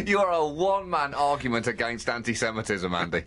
You 0.05 0.19
are 0.19 0.31
a 0.31 0.47
one 0.47 0.91
man 0.91 1.15
argument 1.15 1.67
against 1.67 2.09
anti 2.11 2.35
Semitism, 2.35 2.93
Andy. 2.95 3.25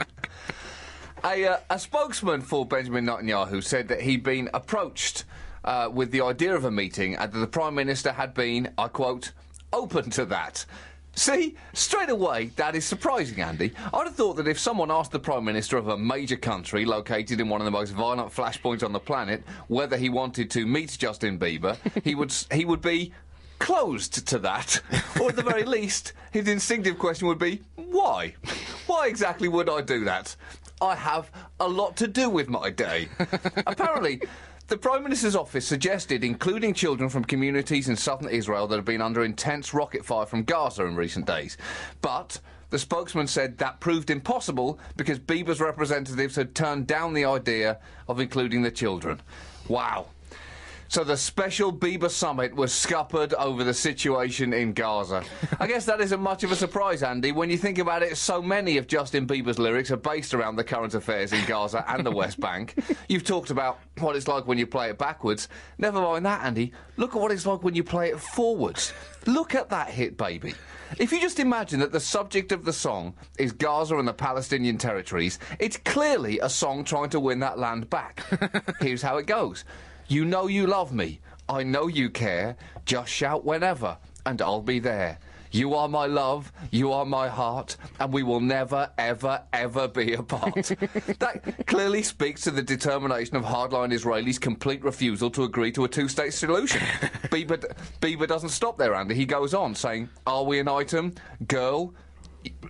a, 1.24 1.48
uh, 1.48 1.58
a 1.70 1.80
spokesman 1.80 2.42
for 2.42 2.64
Benjamin 2.66 3.06
Netanyahu 3.06 3.64
said 3.64 3.88
that 3.88 4.02
he'd 4.02 4.24
been 4.24 4.50
approached 4.54 5.26
uh, 5.64 5.90
with 5.92 6.12
the 6.12 6.22
idea 6.22 6.56
of 6.56 6.66
a 6.66 6.72
meeting 6.72 7.16
and 7.16 7.32
that 7.32 7.40
the 7.40 7.48
Prime 7.48 7.74
Minister 7.74 8.12
had 8.12 8.36
been, 8.36 8.72
I 8.78 8.88
quote, 8.88 9.32
open 9.74 10.10
to 10.12 10.26
that. 10.26 10.66
See, 11.16 11.56
straight 11.74 12.10
away, 12.10 12.52
that 12.56 12.76
is 12.76 12.86
surprising, 12.86 13.42
Andy. 13.42 13.74
I'd 13.94 14.06
have 14.06 14.16
thought 14.16 14.38
that 14.38 14.48
if 14.48 14.58
someone 14.58 14.90
asked 14.92 15.12
the 15.12 15.20
Prime 15.20 15.44
Minister 15.44 15.78
of 15.78 15.90
a 15.90 15.98
major 15.98 16.38
country 16.38 16.86
located 16.86 17.42
in 17.42 17.50
one 17.50 17.60
of 17.60 17.66
the 17.66 17.72
most 17.72 17.92
violent 17.92 18.32
flashpoints 18.32 18.84
on 18.84 18.94
the 18.94 19.00
planet 19.00 19.44
whether 19.68 19.98
he 19.98 20.08
wanted 20.10 20.50
to 20.52 20.66
meet 20.66 20.96
Justin 20.98 21.38
Bieber, 21.38 21.78
he 22.04 22.16
would 22.16 22.34
he 22.52 22.64
would 22.64 22.82
be 22.82 23.12
closed 23.60 24.26
to 24.28 24.40
that. 24.40 24.82
or 25.20 25.30
at 25.30 25.36
the 25.36 25.44
very 25.44 25.64
least, 25.78 26.14
his 26.32 26.48
instinctive 26.48 26.98
question 26.98 27.28
would 27.28 27.40
be, 27.40 27.62
why? 27.76 28.34
Why 28.88 29.08
exactly 29.08 29.50
would 29.50 29.70
I 29.70 29.82
do 29.82 30.06
that? 30.06 30.36
I 30.82 30.96
have 30.96 31.30
a 31.60 31.68
lot 31.68 31.98
to 31.98 32.08
do 32.08 32.30
with 32.30 32.48
my 32.48 32.70
day. 32.70 33.10
Apparently, 33.68 34.22
the 34.70 34.78
Prime 34.78 35.02
Minister's 35.02 35.36
office 35.36 35.66
suggested 35.66 36.24
including 36.24 36.76
children 36.76 37.10
from 37.10 37.24
communities 37.24 37.90
in 37.90 37.96
southern 37.96 38.30
Israel 38.30 38.68
that 38.68 38.76
have 38.76 38.86
been 38.86 39.02
under 39.02 39.24
intense 39.24 39.74
rocket 39.74 40.06
fire 40.06 40.28
from 40.28 40.44
Gaza 40.44 40.86
in 40.86 40.96
recent 40.96 41.26
days. 41.26 41.58
But 42.02 42.40
the 42.70 42.78
spokesman 42.78 43.26
said 43.26 43.58
that 43.58 43.80
proved 43.80 44.12
impossible 44.12 44.78
because 44.96 45.18
Bieber's 45.18 45.60
representatives 45.60 46.36
had 46.36 46.54
turned 46.54 46.86
down 46.86 47.16
the 47.16 47.26
idea 47.26 47.80
of 48.08 48.20
including 48.20 48.62
the 48.62 48.70
children. 48.70 49.22
Wow. 49.68 50.06
So 50.90 51.04
the 51.04 51.18
special 51.18 51.72
Bieber 51.72 52.10
summit 52.10 52.56
was 52.56 52.74
scuppered 52.74 53.36
over 53.36 53.64
the 53.64 53.76
situation 53.76 54.54
in 54.54 54.74
Gaza. 54.74 55.24
I 55.60 55.68
guess 55.68 55.86
that 55.86 56.02
isn't 56.02 56.20
much 56.20 56.44
of 56.44 56.52
a 56.52 56.56
surprise, 56.56 57.04
Andy. 57.04 57.32
When 57.32 57.52
you 57.52 57.58
think 57.58 57.78
about 57.78 58.02
it, 58.02 58.18
so 58.18 58.42
many 58.42 58.78
of 58.78 58.88
Justin 58.88 59.28
Bieber's 59.28 59.60
lyrics 59.60 59.92
are 59.92 59.98
based 59.98 60.34
around 60.34 60.56
the 60.56 60.64
current 60.64 60.96
affairs 60.96 61.32
in 61.32 61.46
Gaza 61.46 61.86
and 61.88 62.04
the 62.04 62.10
West 62.10 62.40
Bank. 62.40 62.74
You've 63.08 63.24
talked 63.24 63.52
about 63.52 63.78
what 64.00 64.16
it's 64.16 64.28
like 64.28 64.48
when 64.48 64.58
you 64.58 64.66
play 64.66 64.90
it 64.90 64.98
backwards. 64.98 65.48
Never 65.78 66.02
mind 66.02 66.26
that, 66.26 66.44
Andy. 66.44 66.74
Look 66.98 67.16
at 67.16 67.22
what 67.22 67.32
it's 67.32 67.46
like 67.46 67.62
when 67.62 67.76
you 67.76 67.84
play 67.84 68.10
it 68.10 68.20
forwards. 68.20 68.92
Look 69.28 69.54
at 69.54 69.70
that 69.70 69.92
hit, 69.92 70.18
baby. 70.18 70.56
If 70.98 71.12
you 71.12 71.22
just 71.22 71.40
imagine 71.40 71.82
that 71.82 71.92
the 71.92 72.00
subject 72.00 72.52
of 72.52 72.66
the 72.66 72.74
song 72.74 73.14
is 73.38 73.52
Gaza 73.52 73.96
and 74.00 74.08
the 74.08 74.14
Palestinian 74.14 74.80
territories, 74.80 75.38
it's 75.60 75.78
clearly 75.78 76.40
a 76.40 76.50
song 76.50 76.84
trying 76.84 77.10
to 77.10 77.20
win 77.20 77.42
that 77.42 77.60
land 77.60 77.92
back. 77.92 78.26
Here's 78.82 79.04
how 79.04 79.18
it 79.18 79.28
goes. 79.28 79.66
You 80.10 80.26
know 80.26 80.48
you 80.48 80.66
love 80.66 80.92
me. 80.92 81.20
I 81.48 81.62
know 81.62 81.86
you 81.86 82.10
care. 82.10 82.58
Just 82.84 83.12
shout 83.12 83.46
whenever, 83.46 83.96
and 84.26 84.42
I'll 84.42 84.60
be 84.62 84.80
there. 84.80 85.20
You 85.52 85.76
are 85.76 85.88
my 85.88 86.08
love, 86.08 86.52
you 86.72 86.92
are 86.92 87.06
my 87.06 87.28
heart, 87.28 87.78
and 88.00 88.12
we 88.12 88.24
will 88.24 88.40
never, 88.40 88.90
ever, 88.98 89.44
ever 89.54 89.88
be 89.88 90.14
apart. 90.16 90.72
that 91.20 91.64
clearly 91.68 92.02
speaks 92.02 92.42
to 92.42 92.52
the 92.52 92.64
determination 92.64 93.36
of 93.36 93.44
hardline 93.44 93.94
Israelis' 93.94 94.42
complete 94.42 94.84
refusal 94.84 95.30
to 95.30 95.44
agree 95.44 95.72
to 95.74 95.86
a 95.86 95.88
two 95.88 96.08
state 96.08 96.34
solution. 96.34 96.82
Bieber, 97.30 97.64
Bieber 98.02 98.28
doesn't 98.28 98.50
stop 98.50 98.80
there, 98.80 98.96
Andy. 98.96 99.14
He 99.14 99.26
goes 99.28 99.54
on 99.54 99.76
saying, 99.76 100.10
Are 100.26 100.44
we 100.44 100.58
an 100.58 100.68
item? 100.68 101.14
Girl? 101.48 101.94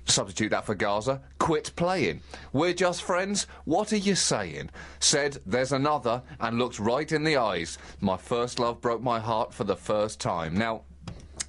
Substitute 0.05 0.49
that 0.49 0.65
for 0.65 0.75
Gaza, 0.75 1.21
quit 1.37 1.71
playing. 1.75 2.21
We're 2.53 2.73
just 2.73 3.03
friends. 3.03 3.47
What 3.65 3.93
are 3.93 3.97
you 3.97 4.15
saying? 4.15 4.69
Said, 4.99 5.37
there's 5.45 5.71
another, 5.71 6.21
and 6.39 6.57
looked 6.57 6.79
right 6.79 7.11
in 7.11 7.23
the 7.23 7.37
eyes. 7.37 7.77
My 8.01 8.17
first 8.17 8.59
love 8.59 8.81
broke 8.81 9.01
my 9.01 9.19
heart 9.19 9.53
for 9.53 9.63
the 9.63 9.75
first 9.75 10.19
time. 10.19 10.57
Now, 10.57 10.83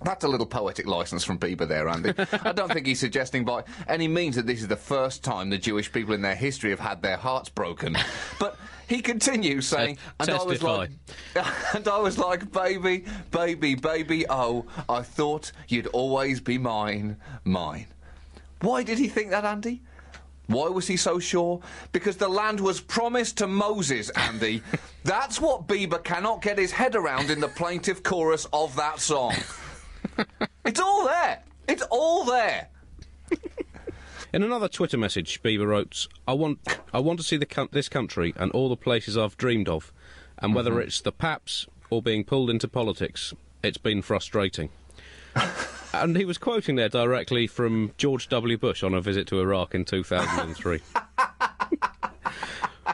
that's 0.02 0.24
a 0.24 0.28
little 0.28 0.46
poetic 0.46 0.86
license 0.86 1.24
from 1.24 1.38
Bieber 1.38 1.68
there, 1.68 1.88
Andy. 1.88 2.14
I 2.44 2.52
don't 2.52 2.72
think 2.72 2.86
he's 2.86 3.00
suggesting 3.00 3.44
by 3.44 3.64
any 3.86 4.08
means 4.08 4.36
that 4.36 4.46
this 4.46 4.62
is 4.62 4.68
the 4.68 4.76
first 4.76 5.22
time 5.22 5.50
the 5.50 5.58
Jewish 5.58 5.92
people 5.92 6.14
in 6.14 6.22
their 6.22 6.34
history 6.34 6.70
have 6.70 6.80
had 6.80 7.02
their 7.02 7.16
hearts 7.16 7.48
broken. 7.50 7.96
But 8.38 8.56
he 8.88 9.02
continues 9.02 9.66
saying, 9.66 9.98
and 10.18 10.30
I 10.30 10.42
was 10.42 10.62
like, 10.62 10.90
and 11.74 11.86
I 11.86 11.98
was 11.98 12.18
like, 12.18 12.50
baby, 12.50 13.04
baby, 13.30 13.74
baby, 13.74 14.24
oh, 14.28 14.66
I 14.88 15.02
thought 15.02 15.52
you'd 15.68 15.88
always 15.88 16.40
be 16.40 16.56
mine, 16.56 17.16
mine. 17.44 17.86
Why 18.60 18.82
did 18.82 18.98
he 18.98 19.08
think 19.08 19.30
that, 19.30 19.44
Andy? 19.44 19.82
Why 20.46 20.68
was 20.68 20.88
he 20.88 20.96
so 20.96 21.20
sure? 21.20 21.60
Because 21.92 22.16
the 22.16 22.28
land 22.28 22.58
was 22.58 22.80
promised 22.80 23.38
to 23.38 23.46
Moses, 23.46 24.10
Andy. 24.10 24.62
That's 25.04 25.40
what 25.40 25.68
Bieber 25.68 26.02
cannot 26.02 26.42
get 26.42 26.58
his 26.58 26.72
head 26.72 26.96
around 26.96 27.30
in 27.30 27.40
the 27.40 27.48
plaintive 27.48 28.02
chorus 28.02 28.46
of 28.52 28.74
that 28.76 29.00
song. 29.00 29.34
It's 30.64 30.80
all 30.80 31.06
there. 31.06 31.42
It's 31.68 31.82
all 31.90 32.24
there. 32.24 32.68
In 34.32 34.42
another 34.42 34.68
Twitter 34.68 34.98
message, 34.98 35.42
Bieber 35.42 35.66
wrote, 35.66 36.06
"I 36.26 36.34
want, 36.34 36.60
I 36.92 37.00
want 37.00 37.18
to 37.18 37.24
see 37.24 37.36
the 37.36 37.46
coun- 37.46 37.68
this 37.72 37.88
country 37.88 38.32
and 38.36 38.52
all 38.52 38.68
the 38.68 38.76
places 38.76 39.16
I've 39.16 39.36
dreamed 39.36 39.68
of, 39.68 39.92
and 40.38 40.54
whether 40.54 40.72
mm-hmm. 40.72 40.82
it's 40.82 41.00
the 41.00 41.12
Paps 41.12 41.66
or 41.90 42.02
being 42.02 42.24
pulled 42.24 42.50
into 42.50 42.68
politics, 42.68 43.34
it's 43.62 43.78
been 43.78 44.02
frustrating." 44.02 44.70
and 45.92 46.16
he 46.16 46.24
was 46.24 46.38
quoting 46.38 46.76
there 46.76 46.88
directly 46.88 47.46
from 47.46 47.92
George 47.96 48.28
W. 48.28 48.56
Bush 48.56 48.82
on 48.82 48.94
a 48.94 49.00
visit 49.00 49.26
to 49.28 49.40
Iraq 49.40 49.74
in 49.74 49.84
2003. 49.84 50.80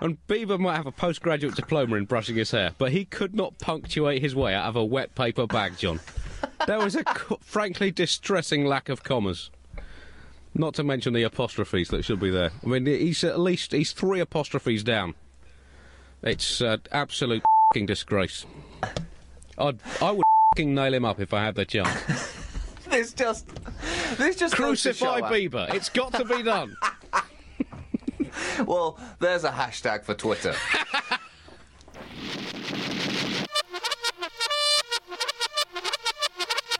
And 0.00 0.18
Bieber 0.26 0.58
might 0.58 0.76
have 0.76 0.86
a 0.86 0.92
postgraduate 0.92 1.54
diploma 1.54 1.96
in 1.96 2.04
brushing 2.04 2.36
his 2.36 2.50
hair, 2.50 2.72
but 2.76 2.92
he 2.92 3.04
could 3.04 3.34
not 3.34 3.58
punctuate 3.58 4.20
his 4.20 4.34
way 4.34 4.54
out 4.54 4.66
of 4.66 4.76
a 4.76 4.84
wet 4.84 5.14
paper 5.14 5.46
bag, 5.46 5.78
John. 5.78 6.00
There 6.66 6.78
was 6.78 6.96
a 6.96 7.04
frankly 7.40 7.90
distressing 7.90 8.66
lack 8.66 8.88
of 8.88 9.04
commas. 9.04 9.50
Not 10.54 10.74
to 10.74 10.84
mention 10.84 11.12
the 11.12 11.22
apostrophes 11.22 11.88
that 11.88 12.04
should 12.04 12.20
be 12.20 12.30
there. 12.30 12.50
I 12.62 12.66
mean, 12.66 12.86
he's 12.86 13.22
at 13.24 13.38
least 13.38 13.72
he's 13.72 13.92
three 13.92 14.20
apostrophes 14.20 14.82
down. 14.82 15.14
It's 16.22 16.60
uh, 16.60 16.78
absolute 16.92 17.42
disgrace. 17.86 18.46
I'd, 19.58 19.80
I 20.00 20.10
would 20.10 20.24
nail 20.58 20.94
him 20.94 21.04
up 21.04 21.20
if 21.20 21.32
I 21.32 21.44
had 21.44 21.54
the 21.54 21.64
chance. 21.64 22.35
This 22.96 23.12
just, 23.12 23.46
this 24.16 24.36
just 24.36 24.54
Crucify 24.54 25.20
show, 25.20 25.26
Bieber. 25.26 25.74
It's 25.74 25.90
got 25.90 26.14
to 26.14 26.24
be 26.24 26.42
done. 26.42 26.74
well, 28.64 28.98
there's 29.18 29.44
a 29.44 29.50
hashtag 29.50 30.02
for 30.02 30.14
Twitter. 30.14 30.54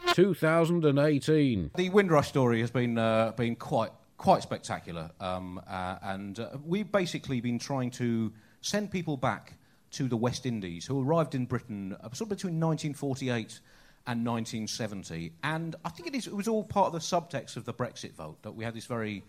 Two 0.14 0.32
thousand 0.32 0.86
and 0.86 0.98
eighteen. 0.98 1.70
The 1.76 1.90
Windrush 1.90 2.28
story 2.28 2.62
has 2.62 2.70
been 2.70 2.96
uh, 2.96 3.32
been 3.32 3.54
quite 3.54 3.90
quite 4.16 4.42
spectacular, 4.42 5.10
um, 5.20 5.60
uh, 5.68 5.98
and 6.02 6.40
uh, 6.40 6.52
we've 6.64 6.90
basically 6.90 7.42
been 7.42 7.58
trying 7.58 7.90
to 7.90 8.32
send 8.62 8.90
people 8.90 9.18
back 9.18 9.58
to 9.90 10.08
the 10.08 10.16
West 10.16 10.46
Indies 10.46 10.86
who 10.86 11.02
arrived 11.02 11.34
in 11.34 11.44
Britain 11.44 11.94
uh, 12.00 12.04
sort 12.12 12.22
of 12.22 12.28
between 12.30 12.58
1948 12.58 13.60
and 14.06 14.24
1970, 14.26 15.32
and 15.42 15.74
I 15.84 15.88
think 15.88 16.08
it, 16.08 16.14
is, 16.14 16.26
it 16.26 16.34
was 16.34 16.48
all 16.48 16.62
part 16.64 16.86
of 16.86 16.92
the 16.92 16.98
subtext 17.00 17.56
of 17.56 17.64
the 17.64 17.74
Brexit 17.74 18.14
vote 18.14 18.42
that 18.42 18.52
we 18.52 18.64
had 18.64 18.74
this 18.74 18.86
very 18.86 19.24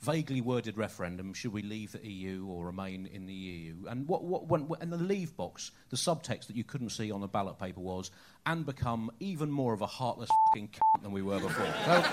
vaguely 0.00 0.40
worded 0.40 0.76
referendum: 0.78 1.34
should 1.34 1.52
we 1.52 1.62
leave 1.62 1.92
the 1.92 2.06
EU 2.06 2.46
or 2.46 2.66
remain 2.66 3.06
in 3.12 3.26
the 3.26 3.34
EU? 3.34 3.74
And 3.88 4.08
what, 4.08 4.24
what 4.24 4.46
when, 4.46 4.68
in 4.80 4.90
the 4.90 4.96
leave 4.96 5.36
box, 5.36 5.70
the 5.90 5.96
subtext 5.96 6.46
that 6.46 6.56
you 6.56 6.64
couldn't 6.64 6.90
see 6.90 7.10
on 7.10 7.20
the 7.20 7.28
ballot 7.28 7.58
paper 7.58 7.80
was, 7.80 8.10
and 8.46 8.64
become 8.64 9.10
even 9.20 9.50
more 9.50 9.74
of 9.74 9.82
a 9.82 9.86
heartless 9.86 10.30
fucking 10.48 10.68
cunt 10.68 11.02
than 11.02 11.12
we 11.12 11.22
were 11.22 11.40
before. 11.40 11.74
So, 11.84 12.04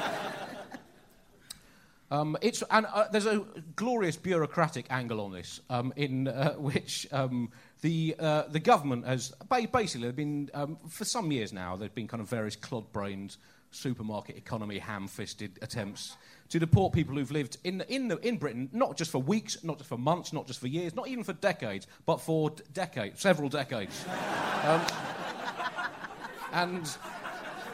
um, 2.11 2.37
it's, 2.41 2.63
and 2.71 2.87
uh, 2.87 3.07
there's 3.11 3.27
a 3.27 3.45
glorious 3.75 4.17
bureaucratic 4.17 4.87
angle 4.89 5.21
on 5.21 5.31
this, 5.31 5.61
um, 5.69 5.93
in 5.95 6.27
uh, 6.27 6.53
which 6.57 7.07
um, 7.11 7.51
the, 7.81 8.15
uh, 8.19 8.43
the 8.49 8.59
government 8.59 9.05
has 9.05 9.33
basically 9.71 10.11
been 10.11 10.49
um, 10.53 10.77
for 10.89 11.05
some 11.05 11.31
years 11.31 11.53
now. 11.53 11.75
There've 11.75 11.95
been 11.95 12.07
kind 12.07 12.21
of 12.21 12.29
various 12.29 12.55
clod-brained 12.55 13.37
supermarket 13.71 14.35
economy, 14.35 14.79
ham-fisted 14.79 15.59
attempts 15.61 16.17
to 16.49 16.59
deport 16.59 16.93
people 16.93 17.15
who've 17.15 17.31
lived 17.31 17.57
in 17.63 17.81
in, 17.81 18.07
the, 18.07 18.17
in 18.17 18.37
Britain, 18.37 18.69
not 18.73 18.97
just 18.97 19.11
for 19.11 19.19
weeks, 19.19 19.63
not 19.63 19.77
just 19.77 19.89
for 19.89 19.97
months, 19.97 20.33
not 20.33 20.47
just 20.47 20.59
for 20.59 20.67
years, 20.67 20.95
not 20.95 21.07
even 21.07 21.23
for 21.23 21.33
decades, 21.33 21.87
but 22.05 22.19
for 22.19 22.49
d- 22.49 22.63
decades, 22.73 23.21
several 23.21 23.49
decades. 23.49 24.05
Um, 24.59 24.81
and 26.51 26.97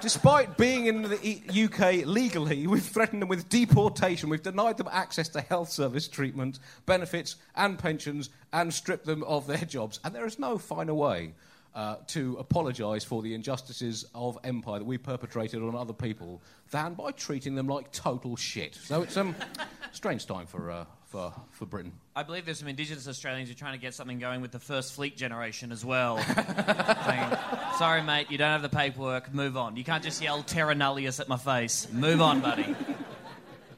Despite 0.05 0.55
being 0.55 0.85
in 0.85 1.01
the 1.01 1.63
UK 1.63 2.05
legally, 2.05 2.67
we've 2.67 2.83
threatened 2.83 3.23
them 3.23 3.27
with 3.27 3.49
deportation. 3.49 4.29
We've 4.29 4.43
denied 4.43 4.77
them 4.77 4.87
access 4.91 5.29
to 5.29 5.41
health 5.41 5.71
service 5.71 6.07
treatment, 6.07 6.59
benefits, 6.85 7.37
and 7.55 7.79
pensions, 7.79 8.29
and 8.53 8.71
stripped 8.71 9.07
them 9.07 9.23
of 9.23 9.47
their 9.47 9.65
jobs. 9.65 9.99
And 10.03 10.13
there 10.13 10.27
is 10.27 10.37
no 10.37 10.59
finer 10.59 10.93
way 10.93 11.33
uh, 11.73 11.95
to 12.09 12.37
apologise 12.37 13.03
for 13.03 13.23
the 13.23 13.33
injustices 13.33 14.05
of 14.13 14.37
empire 14.43 14.77
that 14.77 14.85
we 14.85 14.99
perpetrated 14.99 15.63
on 15.63 15.73
other 15.73 15.91
people 15.91 16.39
than 16.69 16.93
by 16.93 17.09
treating 17.09 17.55
them 17.55 17.65
like 17.65 17.91
total 17.91 18.35
shit. 18.35 18.75
So 18.75 19.01
it's 19.01 19.17
um, 19.17 19.33
a 19.59 19.65
strange 19.91 20.27
time 20.27 20.45
for, 20.45 20.69
uh, 20.69 20.85
for, 21.15 21.33
for 21.51 21.65
Britain. 21.65 21.93
I 22.13 22.23
believe 22.23 22.43
there's 22.43 22.59
some 22.59 22.67
Indigenous 22.67 23.07
Australians 23.07 23.47
who 23.47 23.53
are 23.53 23.57
trying 23.57 23.71
to 23.71 23.79
get 23.79 23.93
something 23.93 24.19
going 24.19 24.41
with 24.41 24.51
the 24.51 24.59
first 24.59 24.93
fleet 24.93 25.15
generation 25.15 25.71
as 25.71 25.85
well. 25.85 26.17
Saying, 27.05 27.37
Sorry, 27.77 28.01
mate, 28.03 28.29
you 28.29 28.37
don't 28.37 28.49
have 28.49 28.61
the 28.61 28.67
paperwork. 28.69 29.33
Move 29.33 29.55
on. 29.55 29.77
You 29.77 29.85
can't 29.85 30.03
just 30.03 30.21
yell 30.21 30.43
Terra 30.43 30.75
Nullius 30.75 31.21
at 31.21 31.29
my 31.29 31.37
face. 31.37 31.87
Move 31.93 32.21
on, 32.21 32.41
buddy. 32.41 32.75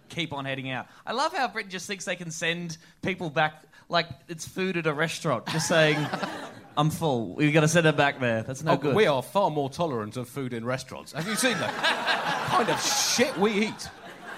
Keep 0.09 0.33
on 0.33 0.45
heading 0.45 0.71
out. 0.71 0.87
I 1.05 1.13
love 1.13 1.31
how 1.31 1.47
Britain 1.47 1.69
just 1.69 1.85
thinks 1.85 2.05
they 2.05 2.15
can 2.15 2.31
send 2.31 2.77
people 3.03 3.29
back 3.29 3.61
like 3.87 4.07
it's 4.27 4.47
food 4.47 4.75
at 4.75 4.87
a 4.87 4.93
restaurant, 4.93 5.45
just 5.47 5.67
saying, 5.67 5.97
I'm 6.77 6.89
full. 6.89 7.35
We've 7.35 7.53
got 7.53 7.61
to 7.61 7.67
send 7.67 7.85
them 7.85 7.95
back 7.95 8.19
there. 8.19 8.41
That's 8.41 8.63
no 8.63 8.71
Oh, 8.71 8.77
good. 8.77 8.95
We 8.95 9.05
are 9.05 9.21
far 9.21 9.51
more 9.51 9.69
tolerant 9.69 10.17
of 10.17 10.27
food 10.27 10.53
in 10.53 10.65
restaurants. 10.65 11.11
Have 11.11 11.27
you 11.27 11.35
seen 11.35 11.57
that? 11.59 12.47
kind 12.49 12.67
of 12.69 12.81
shit 12.81 13.37
we 13.37 13.67
eat. 13.67 13.89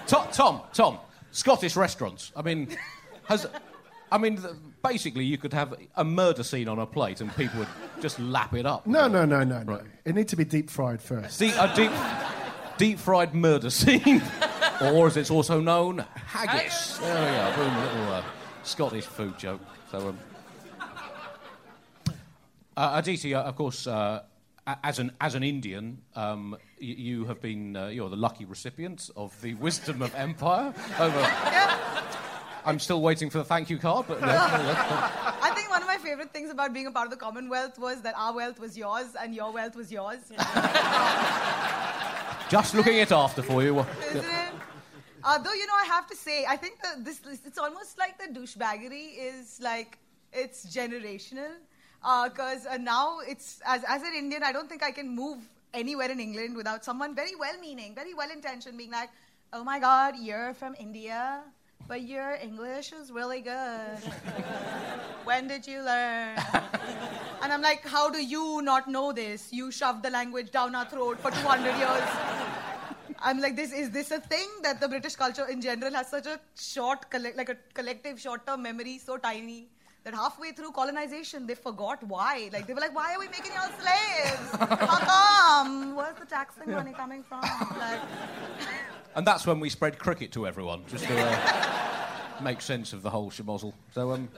Tom, 0.06 0.26
Tom, 0.32 0.60
Tom, 0.74 0.98
Scottish 1.32 1.76
restaurants. 1.76 2.32
I 2.36 2.42
mean, 2.42 2.76
has, 3.24 3.46
I 4.10 4.18
mean, 4.18 4.36
th- 4.38 4.54
basically, 4.82 5.24
you 5.24 5.38
could 5.38 5.52
have 5.52 5.74
a 5.96 6.04
murder 6.04 6.42
scene 6.42 6.68
on 6.68 6.78
a 6.78 6.86
plate 6.86 7.20
and 7.20 7.34
people 7.36 7.60
would 7.60 7.68
just 8.00 8.18
lap 8.18 8.54
it 8.54 8.66
up. 8.66 8.86
No, 8.86 9.06
no, 9.08 9.24
no, 9.24 9.44
no, 9.44 9.62
no. 9.62 9.80
It 10.04 10.14
needs 10.14 10.30
to 10.30 10.36
be 10.36 10.44
deep 10.44 10.68
fried 10.70 11.00
first. 11.00 11.36
See, 11.38 11.50
a 11.52 11.72
deep, 11.74 11.92
deep 12.78 12.98
fried 12.98 13.34
murder 13.34 13.70
scene, 13.70 14.22
or 14.80 15.06
as 15.06 15.16
it's 15.16 15.30
also 15.30 15.60
known, 15.60 16.04
haggis. 16.14 16.98
There 16.98 17.14
we 17.14 17.36
go. 17.36 17.64
Boom, 17.64 17.76
a 17.76 17.84
little 17.86 18.12
uh, 18.14 18.22
Scottish 18.64 19.04
food 19.04 19.38
joke. 19.38 19.60
So, 19.92 20.08
um, 20.08 20.18
uh, 22.76 22.92
Aditi, 22.96 23.34
uh, 23.34 23.42
of 23.42 23.56
course, 23.56 23.86
uh, 23.86 23.92
a- 23.92 24.29
as 24.84 24.98
an 24.98 25.12
as 25.20 25.34
an 25.34 25.42
Indian, 25.42 26.02
um, 26.16 26.56
y- 26.80 26.94
you 26.98 27.24
have 27.26 27.40
been 27.40 27.76
uh, 27.76 27.86
you're 27.88 28.10
the 28.10 28.16
lucky 28.16 28.44
recipient 28.44 29.10
of 29.16 29.38
the 29.42 29.54
wisdom 29.54 30.02
of 30.02 30.14
empire. 30.14 30.72
Over. 30.98 31.30
I'm 32.64 32.78
still 32.78 33.00
waiting 33.00 33.30
for 33.30 33.38
the 33.38 33.44
thank 33.44 33.70
you 33.70 33.78
card, 33.78 34.06
but. 34.06 34.22
uh, 34.22 34.26
I 35.42 35.50
think 35.54 35.70
one 35.70 35.80
of 35.80 35.88
my 35.88 35.96
favorite 35.96 36.32
things 36.32 36.50
about 36.50 36.74
being 36.74 36.86
a 36.86 36.90
part 36.90 37.06
of 37.06 37.10
the 37.10 37.16
Commonwealth 37.16 37.78
was 37.78 38.02
that 38.02 38.14
our 38.16 38.34
wealth 38.34 38.60
was 38.60 38.76
yours 38.76 39.16
and 39.20 39.34
your 39.34 39.50
wealth 39.50 39.74
was 39.76 39.90
yours. 39.90 40.18
just 42.50 42.74
looking 42.74 42.98
it 42.98 43.12
after 43.12 43.42
for 43.42 43.62
you. 43.62 43.78
Isn't 44.10 44.24
it? 44.24 44.52
Uh, 45.22 45.38
though, 45.38 45.52
you 45.52 45.66
know, 45.66 45.74
I 45.74 45.84
have 45.86 46.06
to 46.08 46.16
say, 46.16 46.44
I 46.48 46.56
think 46.56 46.82
that 46.82 47.04
this, 47.04 47.20
it's 47.44 47.58
almost 47.58 47.98
like 47.98 48.18
the 48.18 48.28
douchebaggery 48.38 49.16
is 49.18 49.58
like, 49.62 49.98
it's 50.32 50.66
generational. 50.66 51.52
Because 52.00 52.66
uh, 52.66 52.78
now 52.78 53.18
it's, 53.26 53.60
as, 53.66 53.84
as 53.86 54.02
an 54.02 54.14
Indian, 54.16 54.42
I 54.42 54.52
don't 54.52 54.68
think 54.68 54.82
I 54.82 54.90
can 54.90 55.08
move 55.08 55.38
anywhere 55.74 56.10
in 56.10 56.18
England 56.18 56.56
without 56.56 56.84
someone 56.84 57.14
very 57.14 57.36
well 57.36 57.58
meaning, 57.60 57.94
very 57.94 58.14
well 58.14 58.30
intentioned 58.30 58.76
being 58.78 58.90
like, 58.90 59.10
oh 59.52 59.62
my 59.62 59.78
God, 59.78 60.14
you're 60.18 60.54
from 60.54 60.74
India, 60.80 61.42
but 61.86 62.02
your 62.02 62.38
English 62.42 62.92
is 62.92 63.10
really 63.10 63.40
good. 63.40 63.98
when 65.24 65.46
did 65.46 65.66
you 65.66 65.82
learn? 65.82 66.38
And 67.42 67.50
I'm 67.54 67.62
like, 67.62 67.86
how 67.86 68.10
do 68.10 68.22
you 68.22 68.60
not 68.62 68.86
know 68.86 69.12
this? 69.12 69.50
You 69.50 69.70
shoved 69.70 70.02
the 70.02 70.10
language 70.10 70.50
down 70.50 70.74
our 70.74 70.84
throat 70.84 71.18
for 71.20 71.30
200 71.30 71.74
years. 71.78 72.08
I'm 73.18 73.40
like, 73.40 73.56
this 73.56 73.72
is 73.72 73.90
this 73.90 74.10
a 74.10 74.20
thing 74.20 74.46
that 74.62 74.78
the 74.78 74.88
British 74.88 75.16
culture 75.16 75.46
in 75.46 75.62
general 75.62 75.92
has 75.94 76.08
such 76.08 76.26
a 76.26 76.38
short, 76.54 77.06
like 77.34 77.48
a 77.48 77.56
collective 77.72 78.20
short-term 78.20 78.62
memory, 78.62 78.98
so 78.98 79.16
tiny 79.16 79.68
that 80.04 80.14
halfway 80.14 80.52
through 80.52 80.72
colonization 80.72 81.46
they 81.46 81.54
forgot 81.54 82.02
why. 82.02 82.50
Like 82.52 82.66
they 82.66 82.74
were 82.74 82.80
like, 82.80 82.94
why 82.94 83.14
are 83.14 83.18
we 83.18 83.28
making 83.28 83.52
y'all 83.52 83.70
slaves? 83.80 84.50
How 84.58 84.98
come? 84.98 85.94
Where's 85.94 86.18
the 86.18 86.26
taxing 86.26 86.70
money 86.70 86.92
coming 86.92 87.22
from? 87.22 87.42
Like, 87.78 88.00
And 89.16 89.26
that's 89.26 89.46
when 89.46 89.60
we 89.60 89.68
spread 89.68 89.98
cricket 89.98 90.32
to 90.32 90.46
everyone, 90.46 90.84
just 90.88 91.04
to 91.04 91.20
uh, 91.20 92.42
make 92.42 92.60
sense 92.60 92.92
of 92.92 93.02
the 93.02 93.10
whole 93.10 93.30
schmozzle. 93.30 93.72
So, 93.92 94.12
um, 94.12 94.28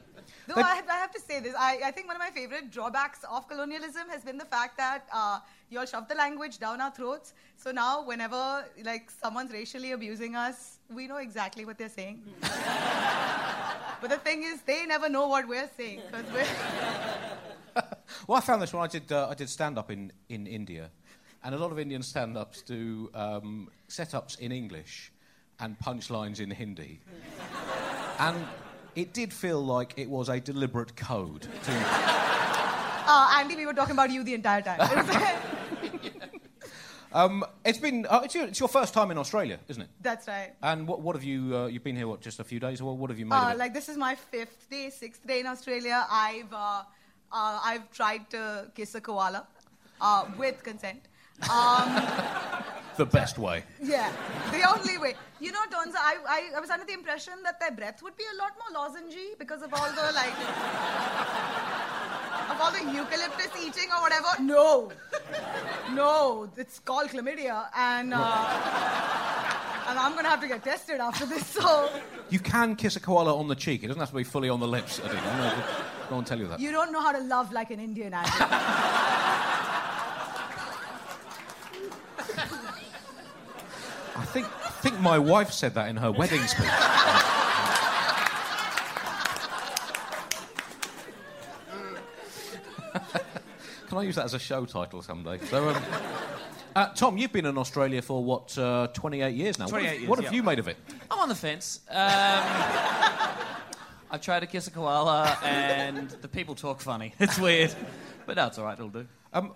Though 0.47 0.55
But- 0.57 0.65
I 0.65 0.75
have, 0.75 0.89
I 0.89 0.95
have 0.95 1.13
to 1.13 1.21
say 1.21 1.41
this, 1.41 1.55
I, 1.57 1.81
I 1.85 1.91
think 1.93 2.09
one 2.09 2.17
of 2.17 2.21
my 2.21 2.31
favorite 2.31 2.71
drawbacks 2.71 3.21
of 3.31 3.49
colonialism 3.49 4.09
has 4.09 4.25
been 4.25 4.39
the 4.39 4.45
fact 4.45 4.77
that 4.77 5.07
uh, 5.13 5.39
you 5.71 5.79
all 5.79 5.87
shove 5.87 6.09
the 6.09 6.15
language 6.15 6.59
down 6.59 6.81
our 6.81 6.91
throats. 6.91 7.35
So 7.57 7.71
now, 7.71 8.05
whenever 8.05 8.65
like 8.85 9.11
someone's 9.11 9.53
racially 9.53 9.93
abusing 9.93 10.35
us, 10.35 10.79
we 10.93 11.07
know 11.07 11.19
exactly 11.19 11.65
what 11.65 11.79
they're 11.79 11.89
saying. 11.89 12.23
but 14.01 14.11
the 14.11 14.19
thing 14.19 14.43
is, 14.43 14.63
they 14.63 14.85
never 14.85 15.09
know 15.09 15.29
what 15.29 15.47
we're 15.47 15.71
saying 15.77 16.01
because 16.11 16.27
we're. 16.33 16.47
well, 18.27 18.39
I 18.39 18.41
found 18.41 18.63
this 18.63 18.73
when 18.73 18.83
I 18.83 18.89
did 18.89 19.11
uh, 19.13 19.29
I 19.31 19.35
did 19.35 19.49
stand 19.49 19.79
up 19.79 19.91
in, 19.91 20.13
in 20.29 20.47
India, 20.47 20.91
and 21.45 21.55
a 21.55 21.59
lot 21.59 21.71
of 21.71 21.79
Indian 21.79 22.03
stand 22.03 22.37
ups 22.37 22.63
do 22.63 23.11
um, 23.15 23.71
setups 23.89 24.41
in 24.41 24.51
English 24.51 25.13
and 25.61 25.79
punchlines 25.79 26.41
in 26.41 26.51
Hindi, 26.51 27.01
and 28.19 28.45
it 28.95 29.13
did 29.13 29.33
feel 29.33 29.61
like 29.65 29.95
it 29.97 30.09
was 30.09 30.29
a 30.29 30.41
deliberate 30.41 30.97
code. 30.97 31.43
To, 31.65 31.73
Uh, 33.05 33.35
Andy, 33.41 33.57
we 33.57 33.67
were 33.67 33.75
talking 33.75 33.93
about 33.95 34.11
you 34.11 34.23
the 34.23 34.33
entire 34.33 34.63
time. 34.63 34.79
It 34.81 34.97
was- 34.97 36.13
um, 37.13 37.45
it's 37.65 37.79
been 37.79 38.07
uh, 38.09 38.21
it's, 38.25 38.35
your, 38.35 38.45
it's 38.47 38.61
your 38.61 38.69
first 38.69 38.95
time 38.95 39.11
in 39.11 39.19
Australia, 39.19 39.59
isn't 39.69 39.83
it? 39.83 39.89
That's 40.01 40.29
right. 40.29 40.53
And 40.63 40.87
what, 40.87 41.01
what 41.01 41.17
have 41.17 41.25
you 41.25 41.55
uh, 41.57 41.67
you've 41.67 41.83
been 41.83 41.97
here 41.97 42.07
what 42.07 42.21
just 42.21 42.39
a 42.39 42.45
few 42.45 42.61
days 42.61 42.81
or 42.81 42.97
what 42.97 43.11
have 43.11 43.19
you 43.19 43.27
made 43.27 43.35
Uh, 43.37 43.47
of 43.49 43.53
it? 43.55 43.59
like 43.59 43.75
this 43.75 43.89
is 43.89 43.97
my 43.97 44.15
fifth 44.15 44.71
day, 44.71 44.89
sixth 44.89 45.27
day 45.27 45.41
in 45.41 45.47
Australia. 45.47 46.07
I've 46.09 46.53
uh, 46.53 46.83
uh, 47.33 47.61
I've 47.65 47.91
tried 47.91 48.31
to 48.31 48.71
kiss 48.75 48.95
a 48.95 49.01
koala 49.01 49.47
uh, 50.01 50.25
with 50.39 50.63
consent. 50.63 51.01
Um, 51.51 51.89
the 53.05 53.11
best 53.21 53.37
way. 53.39 53.65
yeah, 53.83 54.11
the 54.53 54.63
only 54.73 54.97
way. 54.99 55.15
You 55.41 55.51
know, 55.51 55.65
Donza, 55.75 55.97
I, 55.97 56.15
I, 56.37 56.41
I 56.57 56.61
was 56.61 56.71
under 56.71 56.87
the 56.87 56.93
impression 56.93 57.35
that 57.43 57.59
their 57.59 57.73
breath 57.73 58.03
would 58.03 58.17
be 58.17 58.25
a 58.35 58.37
lot 58.43 58.53
more 58.61 58.71
lozengey 58.79 59.37
because 59.39 59.63
of 59.63 59.75
all 59.75 59.91
the 60.01 60.07
like 60.21 60.37
of 62.53 62.57
all 62.63 62.73
the 62.79 62.85
eucalyptus 62.99 63.53
eating 63.67 63.89
or 63.95 64.01
whatever. 64.03 64.31
No, 64.41 64.93
no, 65.93 66.49
it's 66.57 66.79
called 66.79 67.09
chlamydia, 67.11 67.67
and 67.77 68.15
uh, 68.15 69.89
and 69.89 69.99
I'm 69.99 70.15
gonna 70.15 70.29
have 70.29 70.43
to 70.43 70.49
get 70.49 70.63
tested 70.63 71.01
after 71.01 71.27
this. 71.27 71.47
So. 71.47 71.91
You 72.31 72.39
can 72.39 72.77
kiss 72.77 72.97
a 72.97 73.01
koala 73.01 73.37
on 73.37 73.49
the 73.49 73.55
cheek. 73.55 73.83
It 73.83 73.89
doesn't 73.89 74.01
have 74.01 74.11
to 74.11 74.17
be 74.17 74.25
fully 74.25 74.49
on 74.49 74.61
the 74.61 74.69
lips. 74.69 75.01
I 75.05 75.09
think. 75.09 75.25
No, 75.25 75.65
no 76.11 76.17
one 76.17 76.25
tell 76.25 76.39
you 76.39 76.49
that. 76.49 76.61
You 76.61 76.73
don't 76.73 76.93
know 76.93 77.03
how 77.03 77.13
to 77.13 77.21
love 77.21 77.53
like 77.53 77.71
an 77.71 77.81
Indian. 77.81 78.15
I 84.23 84.25
think, 84.25 84.47
I 84.47 84.69
think 84.69 85.01
my 85.01 85.19
wife 85.19 85.51
said 85.51 85.75
that 85.75 85.89
in 85.89 85.97
her 85.97 86.13
wedding 86.13 86.43
speech. 86.43 86.67
Can 93.89 93.99
I 93.99 94.03
use 94.03 94.15
that 94.15 94.27
as 94.27 94.35
a 94.35 94.39
show 94.39 94.65
title 94.65 95.03
someday? 95.03 95.45
So, 95.47 95.71
um, 95.71 95.83
uh, 96.77 96.87
Tom, 96.95 97.19
you've 97.19 97.33
been 97.33 97.47
in 97.47 97.59
Australia 97.59 98.01
for 98.01 98.23
what, 98.23 98.57
uh, 98.57 98.87
28 98.95 99.35
years 99.35 99.59
now? 99.59 99.67
28 99.67 99.67
what 99.67 99.91
have, 99.91 99.99
years, 99.99 100.09
what 100.09 100.19
have 100.21 100.33
yeah. 100.33 100.37
you 100.37 100.43
made 100.45 100.61
of 100.61 100.69
it? 100.69 100.77
I'm 101.11 101.19
on 101.19 101.29
the 101.29 101.35
fence. 101.35 101.81
Um, 101.91 101.99
I've 104.09 104.21
tried 104.21 104.41
to 104.41 104.47
kiss 104.47 104.69
a 104.69 104.71
koala, 104.71 105.37
and 105.43 106.11
the 106.11 106.29
people 106.29 106.55
talk 106.55 106.81
funny. 106.81 107.13
It's 107.19 107.41
weird, 107.41 107.75
but 108.25 108.37
that's 108.37 108.57
no, 108.57 108.63
all 108.63 108.69
right. 108.69 108.79
It'll 108.79 108.89
do. 108.89 109.05
Um, 109.33 109.53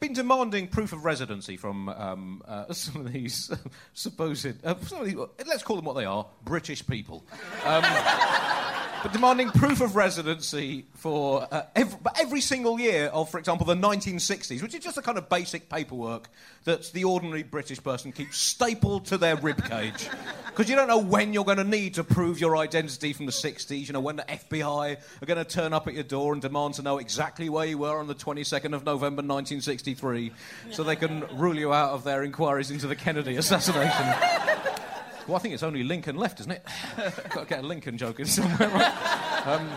been 0.00 0.12
demanding 0.12 0.68
proof 0.68 0.92
of 0.92 1.04
residency 1.04 1.56
from 1.56 1.88
um, 1.88 2.42
uh, 2.46 2.72
some 2.72 3.06
of 3.06 3.12
these 3.12 3.50
supposed, 3.94 4.46
uh, 4.64 4.74
some 4.82 5.00
of 5.00 5.06
these, 5.06 5.16
let's 5.46 5.62
call 5.62 5.76
them 5.76 5.84
what 5.84 5.96
they 5.96 6.04
are, 6.04 6.26
British 6.44 6.86
people. 6.86 7.24
Um, 7.64 7.84
but 9.02 9.12
demanding 9.12 9.48
proof 9.50 9.80
of 9.80 9.94
residency 9.94 10.86
for 10.94 11.46
uh, 11.52 11.62
every, 11.76 11.98
every 12.20 12.40
single 12.40 12.80
year 12.80 13.06
of, 13.06 13.30
for 13.30 13.38
example, 13.38 13.64
the 13.64 13.74
1960s, 13.74 14.60
which 14.62 14.74
is 14.74 14.82
just 14.82 14.98
a 14.98 15.02
kind 15.02 15.18
of 15.18 15.28
basic 15.28 15.68
paperwork 15.68 16.28
that 16.64 16.90
the 16.92 17.04
ordinary 17.04 17.42
British 17.42 17.82
person 17.82 18.10
keeps 18.10 18.38
stapled 18.38 19.06
to 19.06 19.16
their 19.16 19.36
ribcage. 19.36 20.08
Because 20.46 20.68
you 20.70 20.76
don't 20.76 20.88
know 20.88 20.98
when 20.98 21.32
you're 21.32 21.44
going 21.44 21.58
to 21.58 21.64
need 21.64 21.94
to 21.94 22.04
prove 22.04 22.40
your 22.40 22.56
identity 22.56 23.12
from 23.12 23.26
the 23.26 23.32
60s, 23.32 23.86
you 23.86 23.92
know, 23.92 24.00
when 24.00 24.16
the 24.16 24.24
FBI 24.24 24.96
are 25.22 25.26
going 25.26 25.38
to 25.38 25.44
turn 25.44 25.72
up 25.72 25.86
at 25.86 25.94
your 25.94 26.02
door 26.02 26.32
and 26.32 26.42
demand 26.42 26.74
to 26.74 26.82
know 26.82 26.98
exactly 26.98 27.48
where 27.48 27.66
you 27.66 27.78
were 27.78 27.98
on 27.98 28.08
the 28.08 28.14
22nd 28.14 28.74
of 28.74 28.84
November 28.84 29.22
1963 29.22 30.32
so 30.70 30.82
they 30.82 30.96
can 30.96 31.24
rule 31.36 31.56
you 31.56 31.72
out 31.72 31.90
of 31.90 32.04
their 32.04 32.24
inquiries 32.24 32.70
into 32.70 32.86
the 32.86 32.96
Kennedy 32.96 33.36
assassination. 33.36 34.14
Well, 35.28 35.36
I 35.36 35.40
think 35.40 35.54
it's 35.54 35.62
only 35.62 35.84
Lincoln 35.84 36.16
left, 36.16 36.40
isn't 36.40 36.50
it? 36.50 36.66
Got 37.28 37.42
to 37.42 37.46
get 37.46 37.62
a 37.62 37.66
Lincoln 37.66 37.96
joke 37.98 38.18
in 38.18 38.26
somewhere. 38.26 38.68
Right? 38.68 39.46
Um, 39.46 39.70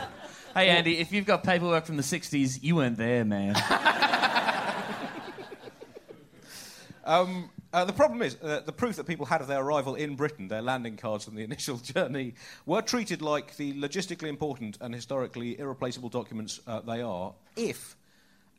Hey, 0.53 0.67
Andy, 0.67 0.97
if 0.97 1.13
you've 1.13 1.25
got 1.25 1.45
paperwork 1.45 1.85
from 1.85 1.95
the 1.95 2.03
60s, 2.03 2.61
you 2.61 2.75
weren't 2.75 2.97
there, 2.97 3.23
man. 3.23 3.55
um, 7.05 7.49
uh, 7.71 7.85
the 7.85 7.93
problem 7.93 8.21
is 8.21 8.35
uh, 8.43 8.59
the 8.65 8.73
proof 8.73 8.97
that 8.97 9.05
people 9.05 9.25
had 9.25 9.39
of 9.39 9.47
their 9.47 9.61
arrival 9.61 9.95
in 9.95 10.17
Britain, 10.17 10.49
their 10.49 10.61
landing 10.61 10.97
cards 10.97 11.23
from 11.23 11.35
the 11.35 11.43
initial 11.45 11.77
journey, 11.77 12.33
were 12.65 12.81
treated 12.81 13.21
like 13.21 13.55
the 13.55 13.71
logistically 13.75 14.27
important 14.27 14.77
and 14.81 14.93
historically 14.93 15.57
irreplaceable 15.57 16.09
documents 16.09 16.59
uh, 16.67 16.81
they 16.81 17.01
are, 17.01 17.33
if 17.55 17.95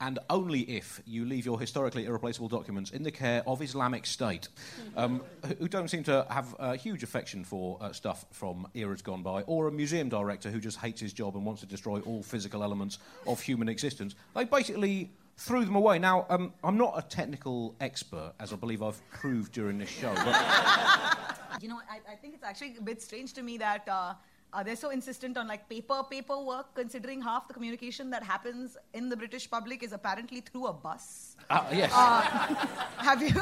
and 0.03 0.19
only 0.29 0.61
if 0.63 1.01
you 1.07 1.25
leave 1.25 1.47
your 1.47 1.59
historically 1.61 2.07
irreplaceable 2.07 2.49
documents 2.49 2.91
in 2.91 3.05
the 3.05 3.11
care 3.13 3.43
of 3.47 3.63
Islamic 3.63 4.05
State, 4.05 4.49
um, 4.97 5.23
who- 5.47 5.55
who 5.55 5.69
don't 5.69 5.89
seem 5.89 6.03
to 6.03 6.27
have 6.29 6.55
a 6.59 6.75
huge 6.77 7.03
affection 7.05 7.45
for 7.45 7.79
uh, 7.81 7.93
stuff 7.93 8.27
from 8.33 8.67
eras 8.75 9.01
gone 9.01 9.23
by, 9.23 9.43
or 9.43 9.69
a 9.69 9.73
museum 9.73 10.09
director 10.09 10.51
who 10.51 10.59
just 10.61 10.79
hates 10.79 11.01
his 11.01 11.13
job 11.13 11.37
and 11.37 11.47
wants 11.47 11.61
to 11.61 11.67
destroy 11.69 12.01
all 12.01 12.23
physical 12.23 12.63
elements 12.65 12.99
of 13.29 13.41
human 13.41 13.69
existence. 13.69 14.17
They 14.35 14.45
basically 14.45 15.13
threw 15.37 15.65
them 15.65 15.77
away. 15.77 16.01
Now, 16.01 16.27
um, 16.29 16.53
I'm 16.65 16.77
not 16.77 16.95
a 16.99 17.03
technical 17.03 17.75
expert, 17.81 18.33
as 18.41 18.53
I 18.53 18.57
believe 18.57 18.83
I've 18.83 19.01
proved 19.11 19.53
during 19.53 19.79
this 19.79 19.89
show, 19.89 20.13
but 20.15 20.35
You 21.61 21.69
know, 21.69 21.81
I, 21.89 22.01
I 22.13 22.17
think 22.17 22.35
it's 22.35 22.43
actually 22.43 22.75
a 22.77 22.83
bit 22.83 23.01
strange 23.01 23.35
to 23.35 23.43
me 23.43 23.57
that 23.59 23.87
uh, 23.87 24.15
uh, 24.53 24.63
they're 24.63 24.77
so 24.77 24.91
insistent 24.91 25.37
on 25.39 25.49
like 25.49 25.69
paper 25.69 26.03
paperwork, 26.11 26.75
considering 26.75 27.23
half 27.23 27.49
the 27.49 27.55
communication 27.55 28.11
that 28.11 28.23
happens 28.23 28.77
in 28.93 29.09
the 29.09 29.17
British 29.17 29.51
public 29.51 29.83
is 29.83 29.93
apparently 29.93 30.41
through 30.41 30.67
a 30.67 30.73
bus. 30.73 31.37
uh, 31.49 31.65
yes. 31.73 31.91
Have 32.99 33.23
you? 33.23 33.41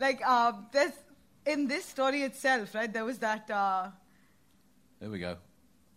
Like, 0.00 0.20
uh, 0.26 0.52
there's 0.72 0.92
in 1.46 1.66
this 1.66 1.84
story 1.84 2.22
itself, 2.22 2.74
right? 2.74 2.92
There 2.92 3.04
was 3.04 3.18
that. 3.18 3.50
Uh, 3.50 3.88
There 5.00 5.10
we 5.10 5.18
go. 5.18 5.36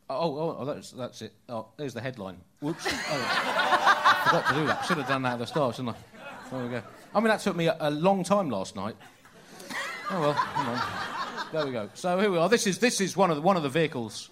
Oh, 0.09 0.37
oh, 0.39 0.57
oh 0.59 0.65
that's, 0.65 0.91
that's 0.91 1.21
it. 1.21 1.33
Oh, 1.49 1.67
there's 1.75 1.93
the 1.93 1.99
headline. 2.01 2.37
Whoops. 2.61 2.85
Oh, 2.87 2.91
I 2.91 4.23
forgot 4.25 4.47
to 4.47 4.53
do 4.53 4.67
that. 4.67 4.85
Should 4.85 4.97
have 4.97 5.07
done 5.07 5.23
that 5.23 5.33
at 5.33 5.39
the 5.39 5.47
start, 5.47 5.75
shouldn't 5.75 5.95
I? 5.97 6.49
There 6.49 6.63
we 6.63 6.69
go. 6.69 6.81
I 7.13 7.19
mean, 7.19 7.27
that 7.27 7.41
took 7.41 7.55
me 7.57 7.67
a, 7.67 7.75
a 7.79 7.89
long 7.91 8.23
time 8.23 8.49
last 8.49 8.75
night. 8.77 8.95
Oh 10.09 10.21
well. 10.21 11.49
There 11.51 11.65
we 11.65 11.71
go. 11.73 11.89
So 11.93 12.17
here 12.19 12.31
we 12.31 12.37
are. 12.37 12.47
This 12.47 12.65
is 12.67 12.79
this 12.79 13.01
is 13.01 13.17
one 13.17 13.29
of 13.29 13.35
the, 13.35 13.41
one 13.41 13.57
of 13.57 13.63
the 13.63 13.69
vehicles 13.69 14.29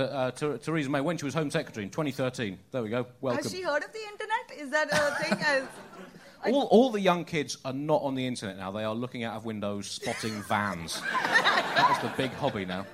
that 0.00 0.12
uh, 0.16 0.30
Ther- 0.30 0.58
Theresa 0.58 0.88
May 0.88 1.00
when 1.00 1.16
she 1.18 1.24
was 1.24 1.34
Home 1.34 1.50
Secretary 1.50 1.84
in 1.84 1.90
2013. 1.90 2.58
There 2.72 2.82
we 2.82 2.88
go. 2.88 3.06
Welcome. 3.20 3.42
has 3.42 3.52
she 3.52 3.62
heard 3.62 3.82
of 3.84 3.92
the 3.92 3.98
internet? 3.98 4.58
Is 4.58 4.70
that 4.70 4.88
a 4.92 5.22
thing? 5.24 5.38
As, 5.46 6.52
All, 6.54 6.62
all 6.70 6.90
the 6.90 7.00
young 7.00 7.24
kids 7.26 7.58
are 7.64 7.72
not 7.72 8.02
on 8.02 8.14
the 8.14 8.26
internet 8.26 8.56
now. 8.56 8.70
They 8.70 8.84
are 8.84 8.94
looking 8.94 9.24
out 9.24 9.36
of 9.36 9.44
windows, 9.44 9.86
spotting 9.90 10.42
vans. 10.48 11.00
that 11.02 11.96
is 11.96 12.10
the 12.10 12.16
big 12.16 12.32
hobby 12.32 12.64
now. 12.64 12.86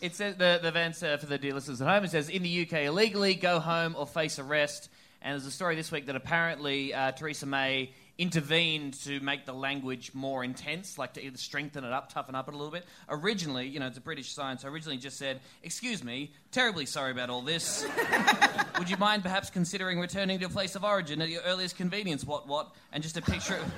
It 0.00 0.14
says 0.14 0.36
the, 0.36 0.58
the 0.62 0.68
event 0.68 1.02
uh, 1.02 1.16
for 1.18 1.26
the 1.26 1.38
dear 1.38 1.54
listeners 1.54 1.80
at 1.82 1.88
home. 1.88 2.04
It 2.04 2.10
says 2.10 2.28
in 2.28 2.42
the 2.42 2.62
UK 2.62 2.84
illegally 2.84 3.34
go 3.34 3.60
home 3.60 3.94
or 3.98 4.06
face 4.06 4.38
arrest. 4.38 4.88
And 5.22 5.32
there's 5.32 5.46
a 5.46 5.50
story 5.50 5.74
this 5.74 5.90
week 5.92 6.06
that 6.06 6.16
apparently 6.16 6.94
uh, 6.94 7.12
Theresa 7.12 7.46
May 7.46 7.90
intervened 8.18 8.94
to 8.94 9.20
make 9.20 9.44
the 9.44 9.52
language 9.52 10.12
more 10.14 10.42
intense, 10.42 10.96
like 10.98 11.12
to 11.14 11.24
either 11.24 11.36
strengthen 11.36 11.84
it 11.84 11.92
up, 11.92 12.12
toughen 12.12 12.34
up 12.34 12.48
it 12.48 12.54
a 12.54 12.56
little 12.56 12.72
bit. 12.72 12.84
Originally, 13.08 13.66
you 13.66 13.78
know, 13.78 13.86
it's 13.86 13.98
a 13.98 14.00
British 14.00 14.32
sign, 14.32 14.58
so 14.58 14.68
originally 14.68 14.96
just 14.96 15.18
said, 15.18 15.40
"Excuse 15.62 16.02
me, 16.02 16.32
terribly 16.50 16.86
sorry 16.86 17.12
about 17.12 17.30
all 17.30 17.42
this. 17.42 17.86
Would 18.78 18.88
you 18.88 18.96
mind 18.96 19.22
perhaps 19.22 19.50
considering 19.50 20.00
returning 20.00 20.38
to 20.38 20.40
your 20.40 20.50
place 20.50 20.74
of 20.76 20.84
origin 20.84 21.20
at 21.20 21.28
your 21.28 21.42
earliest 21.42 21.76
convenience? 21.76 22.24
What 22.24 22.48
what?" 22.48 22.74
And 22.92 23.02
just 23.02 23.16
a 23.16 23.22
picture. 23.22 23.56
Of, 23.56 23.72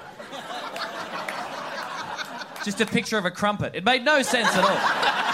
just 2.65 2.81
a 2.81 2.87
picture 2.87 3.19
of 3.19 3.25
a 3.25 3.31
crumpet. 3.31 3.75
It 3.75 3.85
made 3.85 4.05
no 4.05 4.23
sense 4.23 4.49
at 4.55 4.65
all. 4.65 5.15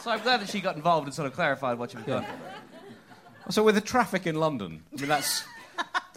So 0.00 0.12
I'm 0.12 0.20
glad 0.20 0.40
that 0.40 0.48
she 0.48 0.60
got 0.60 0.76
involved 0.76 1.06
and 1.06 1.14
sort 1.14 1.26
of 1.26 1.34
clarified 1.34 1.76
what 1.76 1.94
was 1.94 2.04
doing. 2.04 2.24
So 3.50 3.62
with 3.62 3.74
the 3.74 3.82
traffic 3.82 4.26
in 4.26 4.36
London, 4.36 4.82
I 4.96 5.00
mean 5.00 5.08
that's 5.08 5.44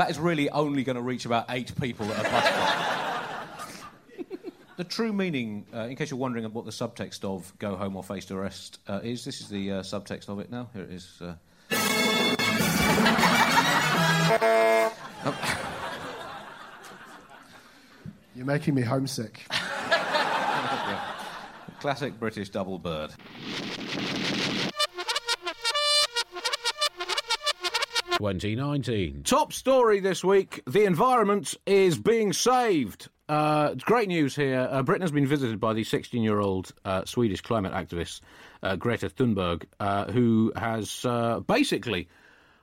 that 0.01 0.09
is 0.09 0.17
really 0.17 0.49
only 0.49 0.83
going 0.83 0.95
to 0.95 1.01
reach 1.01 1.25
about 1.25 1.45
eight 1.49 1.79
people 1.79 2.11
at 2.11 2.25
a 2.25 2.29
bus 2.29 2.43
stop. 2.43 3.23
the 4.77 4.83
true 4.83 5.13
meaning, 5.13 5.67
uh, 5.71 5.81
in 5.81 5.95
case 5.95 6.09
you're 6.09 6.19
wondering 6.19 6.43
what 6.53 6.65
the 6.65 6.71
subtext 6.71 7.23
of 7.23 7.53
"go 7.59 7.75
home 7.75 7.95
or 7.95 8.03
face 8.03 8.31
arrest" 8.31 8.79
uh, 8.87 8.99
is, 9.03 9.23
this 9.23 9.41
is 9.41 9.49
the 9.49 9.73
uh, 9.73 9.83
subtext 9.83 10.27
of 10.27 10.39
it. 10.39 10.49
Now 10.49 10.71
here 10.73 10.85
it 10.85 10.91
is. 10.91 11.21
Uh... 11.21 11.35
You're 18.35 18.45
making 18.45 18.73
me 18.73 18.81
homesick. 18.81 19.45
Classic 21.79 22.19
British 22.19 22.49
double 22.49 22.79
bird. 22.79 23.11
Twenty 28.21 28.55
nineteen. 28.55 29.23
Top 29.23 29.51
story 29.51 29.99
this 29.99 30.23
week: 30.23 30.61
the 30.67 30.83
environment 30.83 31.55
is 31.65 31.97
being 31.97 32.33
saved. 32.33 33.09
Uh, 33.27 33.73
great 33.73 34.09
news 34.09 34.35
here. 34.35 34.69
Uh, 34.69 34.83
Britain 34.83 35.01
has 35.01 35.11
been 35.11 35.25
visited 35.25 35.59
by 35.59 35.73
the 35.73 35.83
16-year-old 35.83 36.71
uh, 36.85 37.03
Swedish 37.05 37.41
climate 37.41 37.73
activist 37.73 38.21
uh, 38.61 38.75
Greta 38.75 39.09
Thunberg, 39.09 39.63
uh, 39.79 40.11
who 40.11 40.53
has 40.55 41.03
uh, 41.03 41.39
basically 41.39 42.09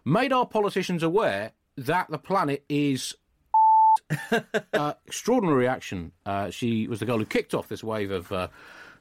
made 0.04 0.32
our 0.32 0.46
politicians 0.46 1.02
aware 1.02 1.50
that 1.76 2.08
the 2.08 2.18
planet 2.18 2.64
is 2.68 3.16
extraordinary 5.08 5.58
reaction. 5.58 6.12
Uh, 6.24 6.50
she 6.50 6.86
was 6.86 7.00
the 7.00 7.04
girl 7.04 7.18
who 7.18 7.26
kicked 7.26 7.52
off 7.52 7.66
this 7.66 7.82
wave 7.82 8.12
of 8.12 8.48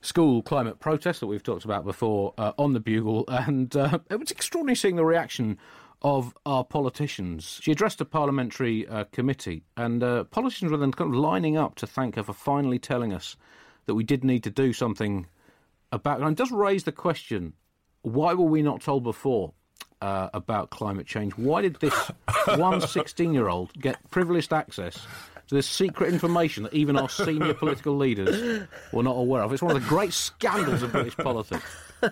school 0.01 0.41
climate 0.41 0.79
protests 0.79 1.19
that 1.19 1.27
we've 1.27 1.43
talked 1.43 1.65
about 1.65 1.83
before 1.83 2.33
uh, 2.37 2.53
on 2.57 2.73
the 2.73 2.79
Bugle, 2.79 3.25
and 3.27 3.75
uh, 3.75 3.99
it 4.09 4.19
was 4.19 4.31
extraordinary 4.31 4.75
seeing 4.75 4.95
the 4.95 5.05
reaction 5.05 5.57
of 6.01 6.35
our 6.45 6.63
politicians. 6.63 7.59
She 7.61 7.71
addressed 7.71 8.01
a 8.01 8.05
parliamentary 8.05 8.87
uh, 8.87 9.05
committee, 9.05 9.63
and 9.75 10.03
uh, 10.03 10.23
politicians 10.25 10.71
were 10.71 10.77
then 10.77 10.91
kind 10.91 11.13
of 11.13 11.19
lining 11.19 11.57
up 11.57 11.75
to 11.75 11.87
thank 11.87 12.15
her 12.15 12.23
for 12.23 12.33
finally 12.33 12.79
telling 12.79 13.13
us 13.13 13.35
that 13.85 13.95
we 13.95 14.03
did 14.03 14.23
need 14.23 14.43
to 14.43 14.51
do 14.51 14.73
something 14.73 15.27
about. 15.91 16.21
And 16.21 16.31
it 16.31 16.37
does 16.37 16.51
raise 16.51 16.83
the 16.83 16.91
question: 16.91 17.53
Why 18.01 18.33
were 18.33 18.45
we 18.45 18.61
not 18.61 18.81
told 18.81 19.03
before? 19.03 19.53
Uh, 19.99 20.29
about 20.31 20.69
climate 20.69 21.07
change. 21.07 21.33
Why 21.33 21.63
did 21.63 21.77
this 21.77 22.11
one 22.55 22.81
16 22.81 23.33
year 23.33 23.49
old 23.49 23.73
get 23.73 23.97
privileged 24.11 24.53
access 24.53 25.07
to 25.47 25.55
this 25.55 25.67
secret 25.67 26.13
information 26.13 26.63
that 26.63 26.73
even 26.73 26.97
our 26.97 27.09
senior 27.09 27.53
political 27.53 27.95
leaders 27.95 28.67
were 28.91 29.03
not 29.03 29.15
aware 29.15 29.41
of? 29.41 29.53
It's 29.53 29.61
one 29.61 29.75
of 29.75 29.81
the 29.81 29.89
great 29.89 30.13
scandals 30.13 30.83
of 30.83 30.91
British 30.91 31.17
politics. 31.17 31.63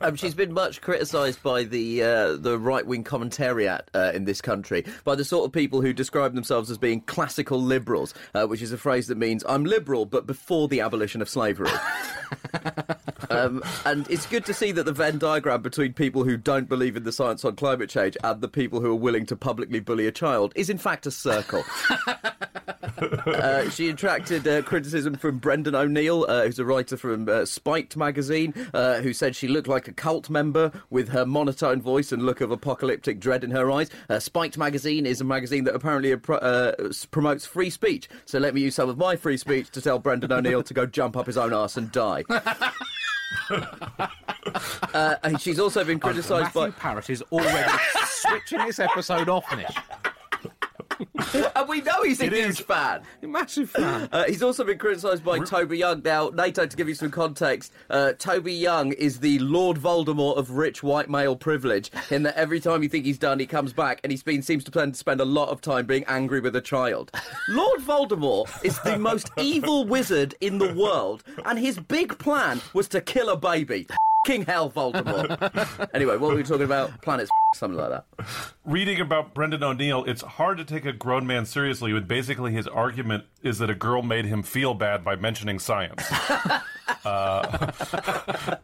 Um, 0.00 0.14
she's 0.14 0.34
been 0.34 0.52
much 0.52 0.80
criticised 0.80 1.42
by 1.42 1.64
the 1.64 2.02
uh, 2.02 2.36
the 2.36 2.58
right 2.58 2.86
wing 2.86 3.02
commentariat 3.02 3.82
uh, 3.94 4.12
in 4.14 4.24
this 4.24 4.40
country, 4.40 4.84
by 5.04 5.14
the 5.14 5.24
sort 5.24 5.44
of 5.44 5.52
people 5.52 5.80
who 5.80 5.92
describe 5.92 6.34
themselves 6.34 6.70
as 6.70 6.78
being 6.78 7.00
classical 7.00 7.60
liberals, 7.60 8.14
uh, 8.34 8.46
which 8.46 8.62
is 8.62 8.72
a 8.72 8.78
phrase 8.78 9.08
that 9.08 9.18
means 9.18 9.44
I'm 9.48 9.64
liberal, 9.64 10.06
but 10.06 10.26
before 10.26 10.68
the 10.68 10.80
abolition 10.80 11.20
of 11.20 11.28
slavery. 11.28 11.70
um, 13.30 13.62
and 13.84 14.08
it's 14.10 14.26
good 14.26 14.44
to 14.46 14.54
see 14.54 14.72
that 14.72 14.84
the 14.84 14.92
Venn 14.92 15.18
diagram 15.18 15.62
between 15.62 15.92
people 15.92 16.24
who 16.24 16.36
don't 16.36 16.68
believe 16.68 16.96
in 16.96 17.04
the 17.04 17.12
science 17.12 17.44
on 17.44 17.56
climate 17.56 17.90
change 17.90 18.16
and 18.22 18.40
the 18.40 18.48
people 18.48 18.80
who 18.80 18.92
are 18.92 18.96
willing 18.96 19.26
to 19.26 19.36
publicly 19.36 19.80
bully 19.80 20.06
a 20.06 20.12
child 20.12 20.52
is 20.56 20.70
in 20.70 20.78
fact 20.78 21.06
a 21.06 21.10
circle. 21.10 21.64
Uh, 23.26 23.68
she 23.70 23.88
attracted 23.88 24.46
uh, 24.46 24.62
criticism 24.62 25.14
from 25.14 25.38
Brendan 25.38 25.74
O'Neill, 25.74 26.24
uh, 26.28 26.44
who's 26.44 26.58
a 26.58 26.64
writer 26.64 26.96
from 26.96 27.28
uh, 27.28 27.44
Spiked 27.44 27.96
magazine, 27.96 28.54
uh, 28.72 29.00
who 29.00 29.12
said 29.12 29.36
she 29.36 29.48
looked 29.48 29.68
like 29.68 29.88
a 29.88 29.92
cult 29.92 30.30
member 30.30 30.70
with 30.90 31.08
her 31.08 31.26
monotone 31.26 31.82
voice 31.82 32.12
and 32.12 32.24
look 32.24 32.40
of 32.40 32.50
apocalyptic 32.50 33.20
dread 33.20 33.44
in 33.44 33.50
her 33.50 33.70
eyes. 33.70 33.90
Uh, 34.08 34.18
Spiked 34.18 34.56
magazine 34.56 35.04
is 35.06 35.20
a 35.20 35.24
magazine 35.24 35.64
that 35.64 35.74
apparently 35.74 36.12
uh, 36.12 36.72
promotes 37.10 37.44
free 37.44 37.70
speech. 37.70 38.08
So 38.24 38.38
let 38.38 38.54
me 38.54 38.60
use 38.60 38.74
some 38.74 38.88
of 38.88 38.96
my 38.96 39.16
free 39.16 39.36
speech 39.36 39.70
to 39.70 39.82
tell 39.82 39.98
Brendan 39.98 40.32
O'Neill 40.32 40.62
to 40.62 40.74
go 40.74 40.86
jump 40.86 41.16
up 41.16 41.26
his 41.26 41.36
own 41.36 41.52
arse 41.52 41.76
and 41.76 41.90
die. 41.92 42.24
Uh, 44.94 45.16
and 45.24 45.40
she's 45.40 45.58
also 45.58 45.84
been 45.84 45.98
criticised 45.98 46.54
Matthew 46.54 46.60
by. 46.60 46.70
Parrott 46.70 47.10
is 47.10 47.22
already 47.32 47.72
switching 48.06 48.58
this 48.58 48.78
episode 48.78 49.28
off, 49.28 49.44
Nish. 49.56 49.74
and 51.56 51.68
we 51.68 51.80
know 51.80 52.02
he's 52.02 52.20
a 52.20 52.26
It 52.26 52.32
huge 52.32 52.46
is. 52.50 52.60
fan. 52.60 53.02
Massive 53.22 53.70
fan. 53.70 54.08
Uh, 54.12 54.24
he's 54.24 54.42
also 54.42 54.64
been 54.64 54.78
criticised 54.78 55.24
by 55.24 55.38
Toby 55.40 55.78
Young. 55.78 56.02
Now, 56.04 56.30
Nato, 56.32 56.66
to 56.66 56.76
give 56.76 56.88
you 56.88 56.94
some 56.94 57.10
context, 57.10 57.72
uh, 57.90 58.12
Toby 58.12 58.52
Young 58.52 58.92
is 58.92 59.18
the 59.20 59.38
Lord 59.40 59.78
Voldemort 59.78 60.36
of 60.36 60.50
rich 60.52 60.82
white 60.82 61.08
male 61.10 61.36
privilege, 61.36 61.90
in 62.10 62.22
that 62.24 62.36
every 62.36 62.60
time 62.60 62.82
you 62.82 62.88
think 62.88 63.04
he's 63.04 63.18
done, 63.18 63.38
he 63.38 63.46
comes 63.46 63.72
back 63.72 64.00
and 64.04 64.10
he's 64.12 64.22
seems 64.44 64.64
to 64.64 64.70
plan 64.70 64.92
to 64.92 64.98
spend 64.98 65.20
a 65.20 65.24
lot 65.24 65.48
of 65.48 65.60
time 65.60 65.86
being 65.86 66.04
angry 66.08 66.40
with 66.40 66.54
a 66.56 66.60
child. 66.60 67.10
Lord 67.48 67.80
Voldemort 67.80 68.48
is 68.64 68.78
the 68.80 68.98
most 68.98 69.30
evil 69.38 69.84
wizard 69.84 70.34
in 70.40 70.58
the 70.58 70.72
world, 70.74 71.22
and 71.44 71.58
his 71.58 71.78
big 71.78 72.18
plan 72.18 72.60
was 72.74 72.88
to 72.88 73.00
kill 73.00 73.28
a 73.28 73.36
baby. 73.36 73.86
King 74.26 74.44
Hell 74.44 74.70
Voldemort. 74.70 75.88
anyway, 75.94 76.16
what 76.16 76.30
were 76.30 76.36
we 76.36 76.42
talking 76.42 76.64
about? 76.64 77.00
Planets, 77.00 77.30
something 77.54 77.78
like 77.78 77.90
that. 77.90 78.06
Reading 78.64 79.00
about 79.00 79.34
Brendan 79.34 79.62
O'Neill, 79.62 80.04
it's 80.04 80.22
hard 80.22 80.58
to 80.58 80.64
take 80.64 80.84
a 80.84 80.92
grown 80.92 81.28
man 81.28 81.46
seriously 81.46 81.92
when 81.92 82.06
basically 82.08 82.52
his 82.52 82.66
argument 82.66 83.24
is 83.42 83.58
that 83.58 83.70
a 83.70 83.74
girl 83.74 84.02
made 84.02 84.24
him 84.24 84.42
feel 84.42 84.74
bad 84.74 85.04
by 85.04 85.14
mentioning 85.14 85.60
science. 85.60 86.02
uh, 87.04 87.72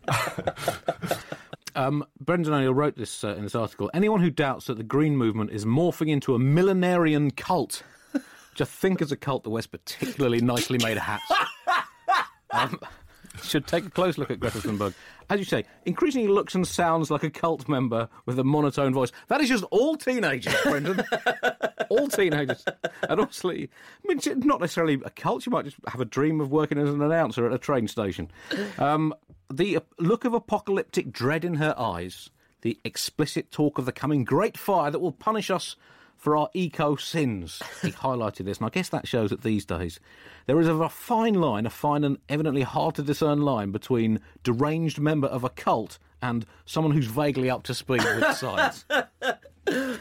Um, 1.74 2.04
Brendan 2.20 2.52
O'Neill 2.52 2.74
wrote 2.74 2.96
this 2.96 3.24
uh, 3.24 3.34
in 3.34 3.44
this 3.44 3.54
article. 3.54 3.90
Anyone 3.94 4.20
who 4.20 4.30
doubts 4.30 4.66
that 4.66 4.76
the 4.76 4.82
Green 4.82 5.16
Movement 5.16 5.50
is 5.50 5.64
morphing 5.64 6.08
into 6.08 6.34
a 6.34 6.38
millenarian 6.38 7.34
cult, 7.34 7.82
which 8.12 8.60
I 8.60 8.64
think 8.66 9.00
is 9.00 9.10
a 9.10 9.16
cult 9.16 9.44
that 9.44 9.50
wears 9.50 9.66
particularly 9.66 10.42
nicely 10.42 10.76
made 10.76 10.98
hats, 10.98 11.24
um, 12.50 12.78
should 13.42 13.66
take 13.66 13.86
a 13.86 13.90
close 13.90 14.18
look 14.18 14.30
at 14.30 14.40
Greta 14.40 14.58
Thunberg. 14.58 14.94
As 15.30 15.38
you 15.38 15.44
say, 15.44 15.64
increasingly 15.84 16.28
looks 16.28 16.54
and 16.54 16.66
sounds 16.66 17.10
like 17.10 17.22
a 17.22 17.30
cult 17.30 17.68
member 17.68 18.08
with 18.26 18.38
a 18.38 18.44
monotone 18.44 18.92
voice. 18.92 19.12
That 19.28 19.40
is 19.40 19.48
just 19.48 19.64
all 19.70 19.96
teenagers, 19.96 20.54
Brendan. 20.62 21.02
all 21.88 22.08
teenagers. 22.08 22.64
And 23.08 23.20
obviously, 23.20 23.70
I 24.04 24.14
mean, 24.14 24.20
not 24.40 24.60
necessarily 24.60 25.00
a 25.04 25.10
cult. 25.10 25.46
You 25.46 25.52
might 25.52 25.64
just 25.64 25.78
have 25.88 26.00
a 26.00 26.04
dream 26.04 26.40
of 26.40 26.50
working 26.50 26.78
as 26.78 26.90
an 26.90 27.00
announcer 27.00 27.46
at 27.46 27.52
a 27.52 27.58
train 27.58 27.88
station. 27.88 28.30
Um, 28.78 29.14
the 29.50 29.78
look 29.98 30.24
of 30.24 30.34
apocalyptic 30.34 31.12
dread 31.12 31.44
in 31.44 31.54
her 31.54 31.74
eyes, 31.78 32.30
the 32.62 32.78
explicit 32.84 33.50
talk 33.50 33.78
of 33.78 33.86
the 33.86 33.92
coming 33.92 34.24
great 34.24 34.56
fire 34.56 34.90
that 34.90 34.98
will 34.98 35.12
punish 35.12 35.50
us 35.50 35.76
for 36.22 36.36
our 36.36 36.48
eco 36.54 36.94
sins. 36.94 37.60
He 37.82 37.90
highlighted 37.90 38.44
this, 38.44 38.58
and 38.58 38.66
I 38.66 38.70
guess 38.70 38.90
that 38.90 39.08
shows 39.08 39.30
that 39.30 39.42
these 39.42 39.64
days 39.64 39.98
there 40.46 40.60
is 40.60 40.68
a 40.68 40.88
fine 40.88 41.34
line, 41.34 41.66
a 41.66 41.70
fine 41.70 42.04
and 42.04 42.16
evidently 42.28 42.62
hard 42.62 42.94
to 42.94 43.02
discern 43.02 43.42
line 43.42 43.72
between 43.72 44.20
deranged 44.44 45.00
member 45.00 45.26
of 45.26 45.42
a 45.42 45.48
cult 45.48 45.98
and 46.22 46.46
someone 46.64 46.92
who's 46.92 47.06
vaguely 47.06 47.50
up 47.50 47.64
to 47.64 47.74
speed 47.74 48.04
with 48.04 48.36
science. 48.36 48.84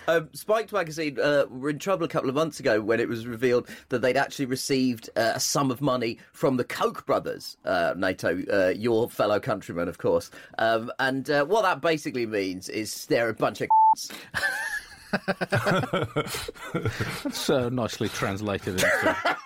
Um, 0.08 0.30
Spiked 0.34 0.72
magazine 0.72 1.18
uh, 1.20 1.46
were 1.50 1.72
in 1.72 1.80
trouble 1.80 2.06
a 2.06 2.08
couple 2.08 2.30
of 2.30 2.36
months 2.36 2.60
ago 2.60 2.82
when 2.82 3.00
it 3.00 3.08
was 3.08 3.26
revealed 3.26 3.68
that 3.90 4.04
they'd 4.04 4.18
actually 4.18 4.46
received 4.46 5.10
uh, 5.16 5.34
a 5.36 5.40
sum 5.40 5.72
of 5.72 5.82
money 5.82 6.20
from 6.34 6.58
the 6.58 6.64
Koch 6.64 7.04
brothers, 7.08 7.58
uh, 7.66 7.96
Nato, 7.98 8.44
uh, 8.52 8.74
your 8.78 9.10
fellow 9.10 9.40
countrymen, 9.40 9.88
of 9.88 9.98
course. 9.98 10.30
Um, 10.60 10.92
and 11.00 11.28
uh, 11.32 11.46
what 11.46 11.64
that 11.64 11.82
basically 11.82 12.28
means 12.28 12.70
is 12.70 13.08
they're 13.08 13.30
a 13.30 13.34
bunch 13.34 13.62
of. 13.62 13.70
That's 17.24 17.50
uh, 17.50 17.70
nicely 17.70 18.10
translated 18.10 18.76
into 18.76 19.38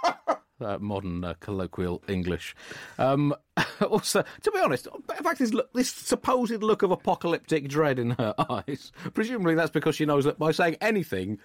uh, 0.62 0.78
modern 0.80 1.23
uh, 1.23 1.34
colloquial 1.39 2.01
English. 2.08 2.56
Um, 2.97 3.36
also, 3.89 4.23
to 4.43 4.51
be 4.51 4.60
honest, 4.60 4.88
in 5.17 5.23
fact, 5.23 5.39
this, 5.39 5.54
look, 5.54 5.71
this 5.73 5.91
supposed 5.91 6.63
look 6.63 6.82
of 6.84 6.91
apocalyptic 6.91 7.67
dread 7.67 7.99
in 7.99 8.12
her 8.12 8.34
eyes, 8.49 8.91
presumably 9.13 9.56
that's 9.56 9.71
because 9.71 9.95
she 9.95 10.06
knows 10.06 10.25
that 10.25 10.39
by 10.39 10.51
saying 10.51 10.78
anything, 10.82 11.39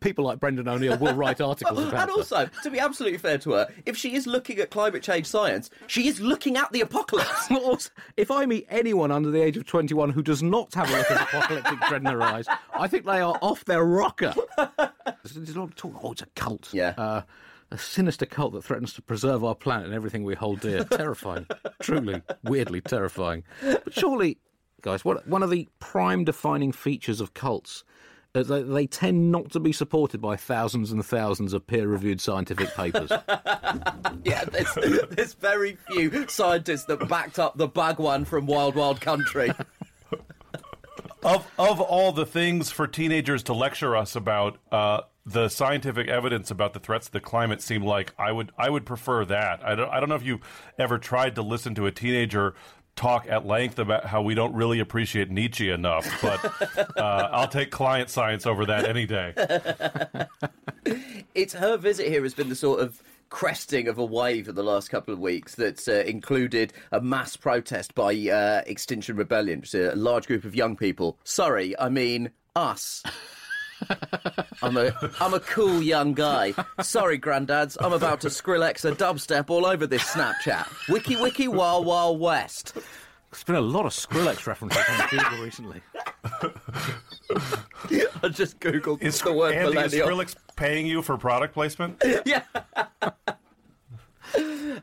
people 0.00 0.24
like 0.24 0.40
Brendan 0.40 0.68
O'Neill 0.68 0.98
will 0.98 1.14
write 1.14 1.40
articles 1.40 1.78
about 1.78 1.90
that. 1.92 2.02
and 2.02 2.10
also, 2.10 2.48
to 2.62 2.70
be 2.70 2.78
absolutely 2.78 3.18
fair 3.18 3.38
to 3.38 3.52
her, 3.52 3.68
if 3.84 3.96
she 3.96 4.14
is 4.14 4.26
looking 4.26 4.58
at 4.58 4.70
climate 4.70 5.02
change 5.02 5.26
science, 5.26 5.70
she 5.86 6.08
is 6.08 6.20
looking 6.20 6.56
at 6.56 6.70
the 6.72 6.80
apocalypse. 6.80 7.46
Also, 7.66 7.90
if 8.16 8.30
I 8.30 8.46
meet 8.46 8.66
anyone 8.68 9.10
under 9.10 9.30
the 9.30 9.42
age 9.42 9.56
of 9.56 9.66
21 9.66 10.10
who 10.10 10.22
does 10.22 10.42
not 10.42 10.72
have 10.74 10.88
a 10.88 10.96
look 10.96 11.10
of 11.10 11.20
apocalyptic 11.20 11.80
dread 11.88 12.00
in 12.02 12.04
their 12.04 12.22
eyes, 12.22 12.46
I 12.74 12.86
think 12.86 13.04
they 13.04 13.20
are 13.20 13.36
off 13.42 13.64
their 13.64 13.84
rocker. 13.84 14.34
There's 14.76 15.36
a 15.56 15.58
lot 15.58 15.70
of 15.70 15.74
talk, 15.74 15.94
oh, 16.02 16.12
it's 16.12 16.22
a 16.22 16.26
cult. 16.36 16.68
Yeah. 16.72 16.94
Uh, 16.96 17.22
a 17.70 17.78
sinister 17.78 18.26
cult 18.26 18.52
that 18.52 18.62
threatens 18.62 18.92
to 18.94 19.02
preserve 19.02 19.42
our 19.42 19.54
planet 19.54 19.86
and 19.86 19.94
everything 19.94 20.22
we 20.22 20.34
hold 20.34 20.60
dear. 20.60 20.84
terrifying. 20.84 21.46
Truly, 21.80 22.22
weirdly 22.44 22.80
terrifying. 22.80 23.42
But 23.62 23.92
surely, 23.92 24.38
guys, 24.82 25.04
what, 25.04 25.26
one 25.26 25.42
of 25.42 25.50
the 25.50 25.68
prime 25.80 26.24
defining 26.24 26.70
features 26.72 27.20
of 27.20 27.34
cults 27.34 27.82
is 28.36 28.48
that 28.48 28.64
they 28.72 28.86
tend 28.86 29.32
not 29.32 29.50
to 29.52 29.60
be 29.60 29.72
supported 29.72 30.20
by 30.20 30.36
thousands 30.36 30.92
and 30.92 31.04
thousands 31.04 31.52
of 31.52 31.66
peer 31.66 31.88
reviewed 31.88 32.20
scientific 32.20 32.68
papers. 32.74 33.10
yeah, 34.24 34.44
there's, 34.44 34.74
there's 35.10 35.34
very 35.34 35.76
few 35.88 36.28
scientists 36.28 36.84
that 36.84 37.08
backed 37.08 37.38
up 37.38 37.56
the 37.56 37.68
Bhagwan 37.68 38.24
from 38.24 38.46
Wild 38.46 38.74
Wild 38.74 39.00
Country. 39.00 39.50
of 41.22 41.50
of 41.58 41.80
all 41.80 42.12
the 42.12 42.26
things 42.26 42.70
for 42.70 42.86
teenagers 42.86 43.42
to 43.44 43.52
lecture 43.52 43.96
us 43.96 44.14
about, 44.14 44.58
uh, 44.70 45.00
the 45.26 45.48
scientific 45.48 46.06
evidence 46.06 46.52
about 46.52 46.72
the 46.72 46.78
threats 46.78 47.06
to 47.06 47.12
the 47.12 47.20
climate 47.20 47.60
seem 47.60 47.82
like 47.82 48.14
I 48.16 48.30
would 48.30 48.52
I 48.56 48.70
would 48.70 48.86
prefer 48.86 49.24
that. 49.24 49.64
I 49.64 49.74
don't 49.74 49.90
I 49.90 49.98
don't 49.98 50.08
know 50.08 50.14
if 50.14 50.24
you 50.24 50.40
ever 50.78 50.98
tried 50.98 51.34
to 51.34 51.42
listen 51.42 51.74
to 51.74 51.86
a 51.86 51.90
teenager 51.90 52.54
talk 52.96 53.26
at 53.28 53.46
length 53.46 53.78
about 53.78 54.06
how 54.06 54.22
we 54.22 54.34
don't 54.34 54.54
really 54.54 54.80
appreciate 54.80 55.30
Nietzsche 55.30 55.70
enough, 55.70 56.06
but 56.20 56.96
uh, 56.96 57.28
I'll 57.30 57.48
take 57.48 57.70
client 57.70 58.10
science 58.10 58.46
over 58.46 58.66
that 58.66 58.86
any 58.86 59.06
day. 59.06 59.34
it's 61.34 61.52
her 61.52 61.76
visit 61.76 62.08
here 62.08 62.22
has 62.22 62.34
been 62.34 62.48
the 62.48 62.56
sort 62.56 62.80
of 62.80 63.02
cresting 63.28 63.88
of 63.88 63.98
a 63.98 64.04
wave 64.04 64.48
in 64.48 64.54
the 64.54 64.62
last 64.62 64.88
couple 64.88 65.12
of 65.12 65.20
weeks 65.20 65.54
that's 65.54 65.88
uh, 65.88 66.04
included 66.06 66.72
a 66.92 67.00
mass 67.00 67.36
protest 67.36 67.94
by 67.94 68.12
uh, 68.12 68.62
Extinction 68.66 69.16
Rebellion, 69.16 69.60
which 69.60 69.74
is 69.74 69.92
a 69.92 69.96
large 69.96 70.26
group 70.26 70.44
of 70.44 70.54
young 70.54 70.76
people. 70.76 71.18
Sorry, 71.24 71.78
I 71.78 71.88
mean 71.88 72.30
us. 72.54 73.02
I'm 74.62 74.76
a 74.76 74.92
I'm 75.20 75.34
a 75.34 75.40
cool 75.40 75.82
young 75.82 76.14
guy. 76.14 76.54
Sorry, 76.82 77.18
granddads, 77.18 77.76
I'm 77.80 77.92
about 77.92 78.20
to 78.22 78.28
Skrillex 78.28 78.84
a 78.90 78.94
dubstep 78.94 79.50
all 79.50 79.66
over 79.66 79.86
this 79.86 80.02
Snapchat. 80.04 80.88
Wiki 80.88 81.16
wiki 81.16 81.48
wild 81.48 81.86
wild 81.86 82.20
west. 82.20 82.74
There's 83.30 83.44
been 83.44 83.56
a 83.56 83.60
lot 83.60 83.84
of 83.84 83.92
Skrillex 83.92 84.46
references 84.46 84.82
on 84.88 85.08
Google 85.08 85.44
recently. 85.44 85.82
I 88.22 88.28
just 88.28 88.60
googled 88.60 89.02
Is, 89.02 89.20
the 89.20 89.32
word 89.32 89.54
Andy, 89.54 89.78
is. 89.78 89.92
Skrillex 89.92 90.34
paying 90.56 90.86
you 90.86 91.02
for 91.02 91.18
product 91.18 91.52
placement? 91.52 92.02
yeah. 92.24 92.42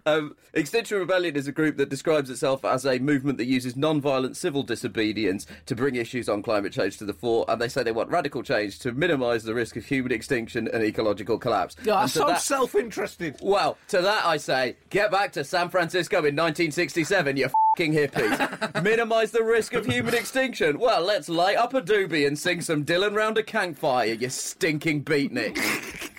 Um, 0.06 0.36
Extinction 0.54 0.98
Rebellion 0.98 1.36
is 1.36 1.48
a 1.48 1.52
group 1.52 1.78
that 1.78 1.90
describes 1.90 2.30
itself 2.30 2.66
as 2.66 2.86
a 2.86 2.98
movement 3.00 3.38
that 3.38 3.46
uses 3.46 3.76
non-violent 3.76 4.36
civil 4.36 4.64
disobedience 4.64 5.46
to 5.68 5.76
bring 5.76 5.96
issues 5.96 6.28
on 6.28 6.42
climate 6.42 6.74
change 6.74 6.98
to 6.98 7.06
the 7.06 7.14
fore, 7.14 7.46
and 7.48 7.62
they 7.62 7.68
say 7.68 7.84
they 7.84 7.92
want 7.92 8.10
radical 8.10 8.42
change 8.44 8.80
to 8.80 8.92
minimise 8.92 9.44
the 9.44 9.54
risk 9.54 9.76
of 9.76 9.86
human 9.86 10.12
extinction 10.12 10.68
and 10.74 10.84
ecological 10.84 11.38
collapse. 11.38 11.76
Yeah, 11.84 12.02
And 12.02 12.10
so 12.12 12.26
that- 12.28 12.42
self-interested. 12.42 13.38
Well, 13.42 13.78
to 13.90 14.02
that 14.02 14.26
I 14.26 14.38
say, 14.38 14.78
get 14.90 15.12
back 15.12 15.32
to 15.34 15.44
San 15.44 15.70
Francisco 15.70 16.18
in 16.18 16.36
1967, 16.36 17.38
you 17.38 17.50
fing 17.78 17.94
hippies. 17.94 18.84
Minimise 18.84 19.32
the 19.32 19.44
risk 19.44 19.74
of 19.74 19.86
human 19.86 20.14
extinction. 20.14 20.80
Well, 20.80 21.02
let's 21.02 21.30
light 21.30 21.58
up 21.58 21.74
a 21.74 21.82
doobie 21.82 22.26
and 22.28 22.38
sing 22.38 22.62
some 22.62 22.84
Dylan 22.86 23.16
round 23.16 23.38
a 23.38 23.44
campfire, 23.44 24.14
you 24.14 24.30
stinking 24.30 25.04
beatnik. 25.04 25.58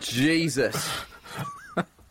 Jesus. 0.00 0.90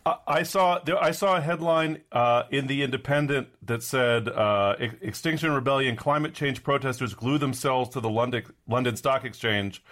I- 0.06 0.16
I 0.26 0.42
saw 0.42 0.80
I 1.00 1.12
saw 1.12 1.36
a 1.36 1.40
headline 1.40 2.02
uh, 2.12 2.44
in 2.50 2.66
the 2.66 2.82
Independent 2.82 3.48
that 3.66 3.82
said 3.82 4.28
uh, 4.28 4.74
Ex- 4.78 4.94
Extinction 5.00 5.52
Rebellion 5.52 5.96
climate 5.96 6.34
change 6.34 6.62
protesters 6.62 7.14
glue 7.14 7.38
themselves 7.38 7.90
to 7.90 8.00
the 8.00 8.10
London 8.10 8.44
London 8.68 8.96
Stock 8.96 9.24
Exchange, 9.24 9.82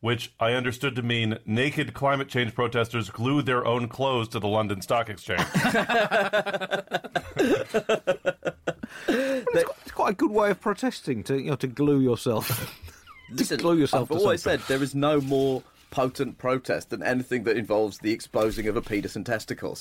which 0.00 0.32
I 0.40 0.52
understood 0.54 0.96
to 0.96 1.02
mean 1.02 1.38
naked 1.46 1.94
climate 1.94 2.28
change 2.28 2.54
protesters 2.54 3.10
glue 3.10 3.42
their 3.42 3.64
own 3.64 3.86
clothes 3.88 4.28
to 4.28 4.40
the 4.40 4.48
London 4.48 4.82
Stock 4.82 5.08
Exchange. 5.08 5.42
It's 9.08 9.64
quite, 9.64 9.76
it's 9.82 9.90
quite 9.92 10.10
a 10.10 10.14
good 10.16 10.30
way 10.30 10.50
of 10.50 10.60
protesting 10.60 11.22
to 11.24 11.40
you 11.40 11.50
know 11.50 11.56
to 11.56 11.66
glue 11.66 12.00
yourself. 12.00 12.76
Listen, 13.32 13.58
glue 13.58 13.76
yourself 13.78 14.10
I've 14.10 14.18
to 14.18 14.22
always 14.22 14.42
something. 14.42 14.60
said 14.60 14.68
there 14.68 14.82
is 14.82 14.94
no 14.94 15.20
more 15.20 15.62
potent 15.90 16.38
protest 16.38 16.90
than 16.90 17.02
anything 17.02 17.44
that 17.44 17.56
involves 17.56 17.98
the 17.98 18.12
exposing 18.12 18.66
of 18.68 18.76
a 18.76 18.82
penis 18.82 19.16
and 19.16 19.26
testicles. 19.26 19.80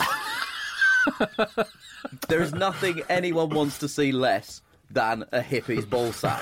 there 2.27 2.41
is 2.41 2.53
nothing 2.53 3.01
anyone 3.09 3.49
wants 3.49 3.77
to 3.79 3.87
see 3.87 4.11
less 4.11 4.61
than 4.91 5.25
a 5.31 5.41
hippie's 5.41 5.85
ball 5.85 6.11
sack. 6.11 6.41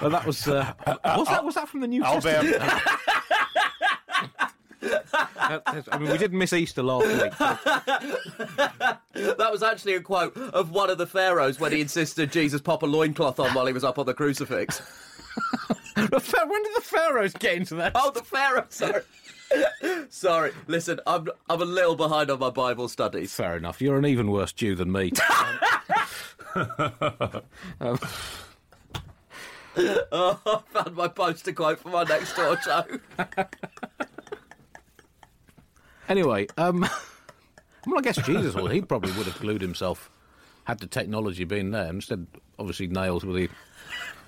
Well, 0.00 0.10
that 0.10 0.26
was 0.26 0.48
uh, 0.48 0.72
was 0.86 1.28
that 1.28 1.44
was 1.44 1.54
that 1.54 1.68
from 1.68 1.80
the 1.80 1.86
New 1.86 2.02
Alabama. 2.02 2.42
Testament? 2.42 2.82
I 5.92 5.98
mean, 5.98 6.10
we 6.10 6.18
did 6.18 6.32
miss 6.32 6.52
Easter 6.52 6.82
last 6.82 7.06
week. 7.06 7.32
That 9.14 9.52
was 9.52 9.62
actually 9.62 9.94
a 9.94 10.00
quote 10.00 10.36
of 10.36 10.70
one 10.70 10.90
of 10.90 10.98
the 10.98 11.06
pharaohs 11.06 11.60
when 11.60 11.70
he 11.72 11.80
insisted 11.80 12.32
Jesus 12.32 12.60
pop 12.60 12.82
a 12.82 12.86
loincloth 12.86 13.38
on 13.38 13.54
while 13.54 13.66
he 13.66 13.72
was 13.72 13.84
up 13.84 13.98
on 13.98 14.06
the 14.06 14.14
crucifix. 14.14 14.82
When 15.96 16.08
did 16.08 16.76
the 16.76 16.82
pharaohs 16.82 17.32
get 17.34 17.54
into 17.54 17.74
that? 17.76 17.92
Oh, 17.94 18.10
the 18.10 18.22
pharaoh. 18.22 18.66
Sorry. 18.68 19.02
Sorry. 20.08 20.52
Listen, 20.66 21.00
I'm 21.06 21.28
I'm 21.48 21.60
a 21.60 21.66
little 21.66 21.96
behind 21.96 22.30
on 22.30 22.38
my 22.38 22.50
Bible 22.50 22.88
studies. 22.88 23.34
Fair 23.34 23.56
enough. 23.56 23.80
You're 23.80 23.98
an 23.98 24.06
even 24.06 24.30
worse 24.30 24.52
Jew 24.52 24.74
than 24.74 24.90
me. 24.92 25.12
Um, 27.80 28.00
Oh, 30.12 30.38
I 30.44 30.60
found 30.70 30.96
my 30.96 31.08
poster 31.08 31.52
quote 31.52 31.80
for 31.80 31.88
my 31.88 32.02
next 32.02 32.34
door 32.34 32.60
show. 32.60 32.84
anyway, 36.08 36.46
um, 36.58 36.80
well, 37.86 37.98
I 37.98 38.02
guess 38.02 38.16
Jesus 38.26 38.54
would. 38.54 38.70
He 38.72 38.82
probably 38.82 39.12
would 39.12 39.26
have 39.26 39.40
glued 39.40 39.62
himself 39.62 40.10
had 40.64 40.78
the 40.78 40.86
technology 40.86 41.44
been 41.44 41.70
there. 41.70 41.88
Instead, 41.88 42.26
obviously, 42.58 42.86
nails 42.86 43.24
were 43.24 43.32
the 43.32 43.48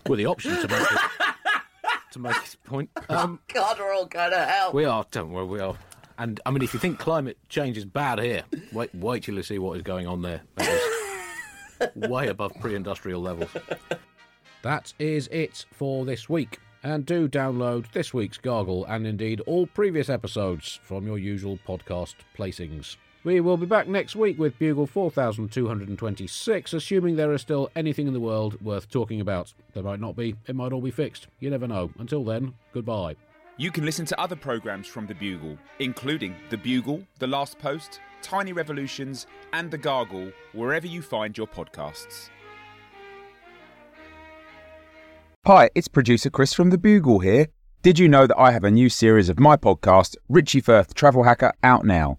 were 0.08 0.16
the 0.16 0.26
option 0.26 0.52
to 0.52 0.68
make 0.68 0.80
it, 0.80 1.33
to 2.14 2.18
make 2.18 2.36
his 2.36 2.54
point. 2.56 2.90
Um, 3.10 3.38
God, 3.52 3.78
we're 3.78 3.92
all 3.92 4.06
going 4.06 4.30
to 4.30 4.38
hell. 4.44 4.72
we 4.72 4.84
are, 4.86 5.04
don't 5.10 5.30
worry, 5.30 5.46
we 5.46 5.60
are. 5.60 5.76
And 6.18 6.40
I 6.46 6.50
mean, 6.50 6.62
if 6.62 6.72
you 6.72 6.80
think 6.80 6.98
climate 6.98 7.36
change 7.48 7.76
is 7.76 7.84
bad 7.84 8.18
here, 8.18 8.42
wait, 8.72 8.94
wait 8.94 9.24
till 9.24 9.34
you 9.34 9.42
see 9.42 9.58
what 9.58 9.76
is 9.76 9.82
going 9.82 10.06
on 10.06 10.22
there. 10.22 10.40
That 10.56 11.90
is 11.94 11.94
way 12.10 12.28
above 12.28 12.54
pre-industrial 12.60 13.20
levels. 13.20 13.50
That 14.62 14.92
is 14.98 15.28
it 15.28 15.66
for 15.72 16.04
this 16.04 16.28
week. 16.28 16.58
And 16.82 17.04
do 17.06 17.28
download 17.28 17.90
this 17.92 18.12
week's 18.12 18.38
Gargle 18.38 18.84
and 18.86 19.06
indeed 19.06 19.40
all 19.46 19.66
previous 19.66 20.08
episodes 20.08 20.80
from 20.82 21.06
your 21.06 21.18
usual 21.18 21.58
podcast 21.66 22.14
placings. 22.36 22.96
We 23.24 23.40
will 23.40 23.56
be 23.56 23.64
back 23.64 23.88
next 23.88 24.14
week 24.14 24.38
with 24.38 24.58
Bugle 24.58 24.86
4226, 24.86 26.74
assuming 26.74 27.16
there 27.16 27.32
is 27.32 27.40
still 27.40 27.70
anything 27.74 28.06
in 28.06 28.12
the 28.12 28.20
world 28.20 28.60
worth 28.60 28.90
talking 28.90 29.18
about. 29.18 29.54
There 29.72 29.82
might 29.82 29.98
not 29.98 30.14
be, 30.14 30.36
it 30.46 30.54
might 30.54 30.74
all 30.74 30.82
be 30.82 30.90
fixed. 30.90 31.28
You 31.40 31.48
never 31.48 31.66
know. 31.66 31.90
Until 31.98 32.22
then, 32.22 32.52
goodbye. 32.74 33.16
You 33.56 33.70
can 33.70 33.86
listen 33.86 34.04
to 34.06 34.20
other 34.20 34.36
programmes 34.36 34.86
from 34.86 35.06
The 35.06 35.14
Bugle, 35.14 35.56
including 35.78 36.36
The 36.50 36.58
Bugle, 36.58 37.02
The 37.18 37.26
Last 37.26 37.58
Post, 37.58 38.00
Tiny 38.20 38.52
Revolutions, 38.52 39.26
and 39.54 39.70
The 39.70 39.78
Gargle, 39.78 40.30
wherever 40.52 40.86
you 40.86 41.00
find 41.00 41.38
your 41.38 41.46
podcasts. 41.46 42.28
Hi, 45.46 45.70
it's 45.74 45.88
producer 45.88 46.28
Chris 46.28 46.52
from 46.52 46.68
The 46.68 46.78
Bugle 46.78 47.20
here. 47.20 47.46
Did 47.80 47.98
you 47.98 48.06
know 48.06 48.26
that 48.26 48.38
I 48.38 48.50
have 48.50 48.64
a 48.64 48.70
new 48.70 48.90
series 48.90 49.30
of 49.30 49.40
my 49.40 49.56
podcast, 49.56 50.16
Richie 50.28 50.60
Firth 50.60 50.92
Travel 50.92 51.22
Hacker, 51.22 51.54
out 51.62 51.86
now? 51.86 52.18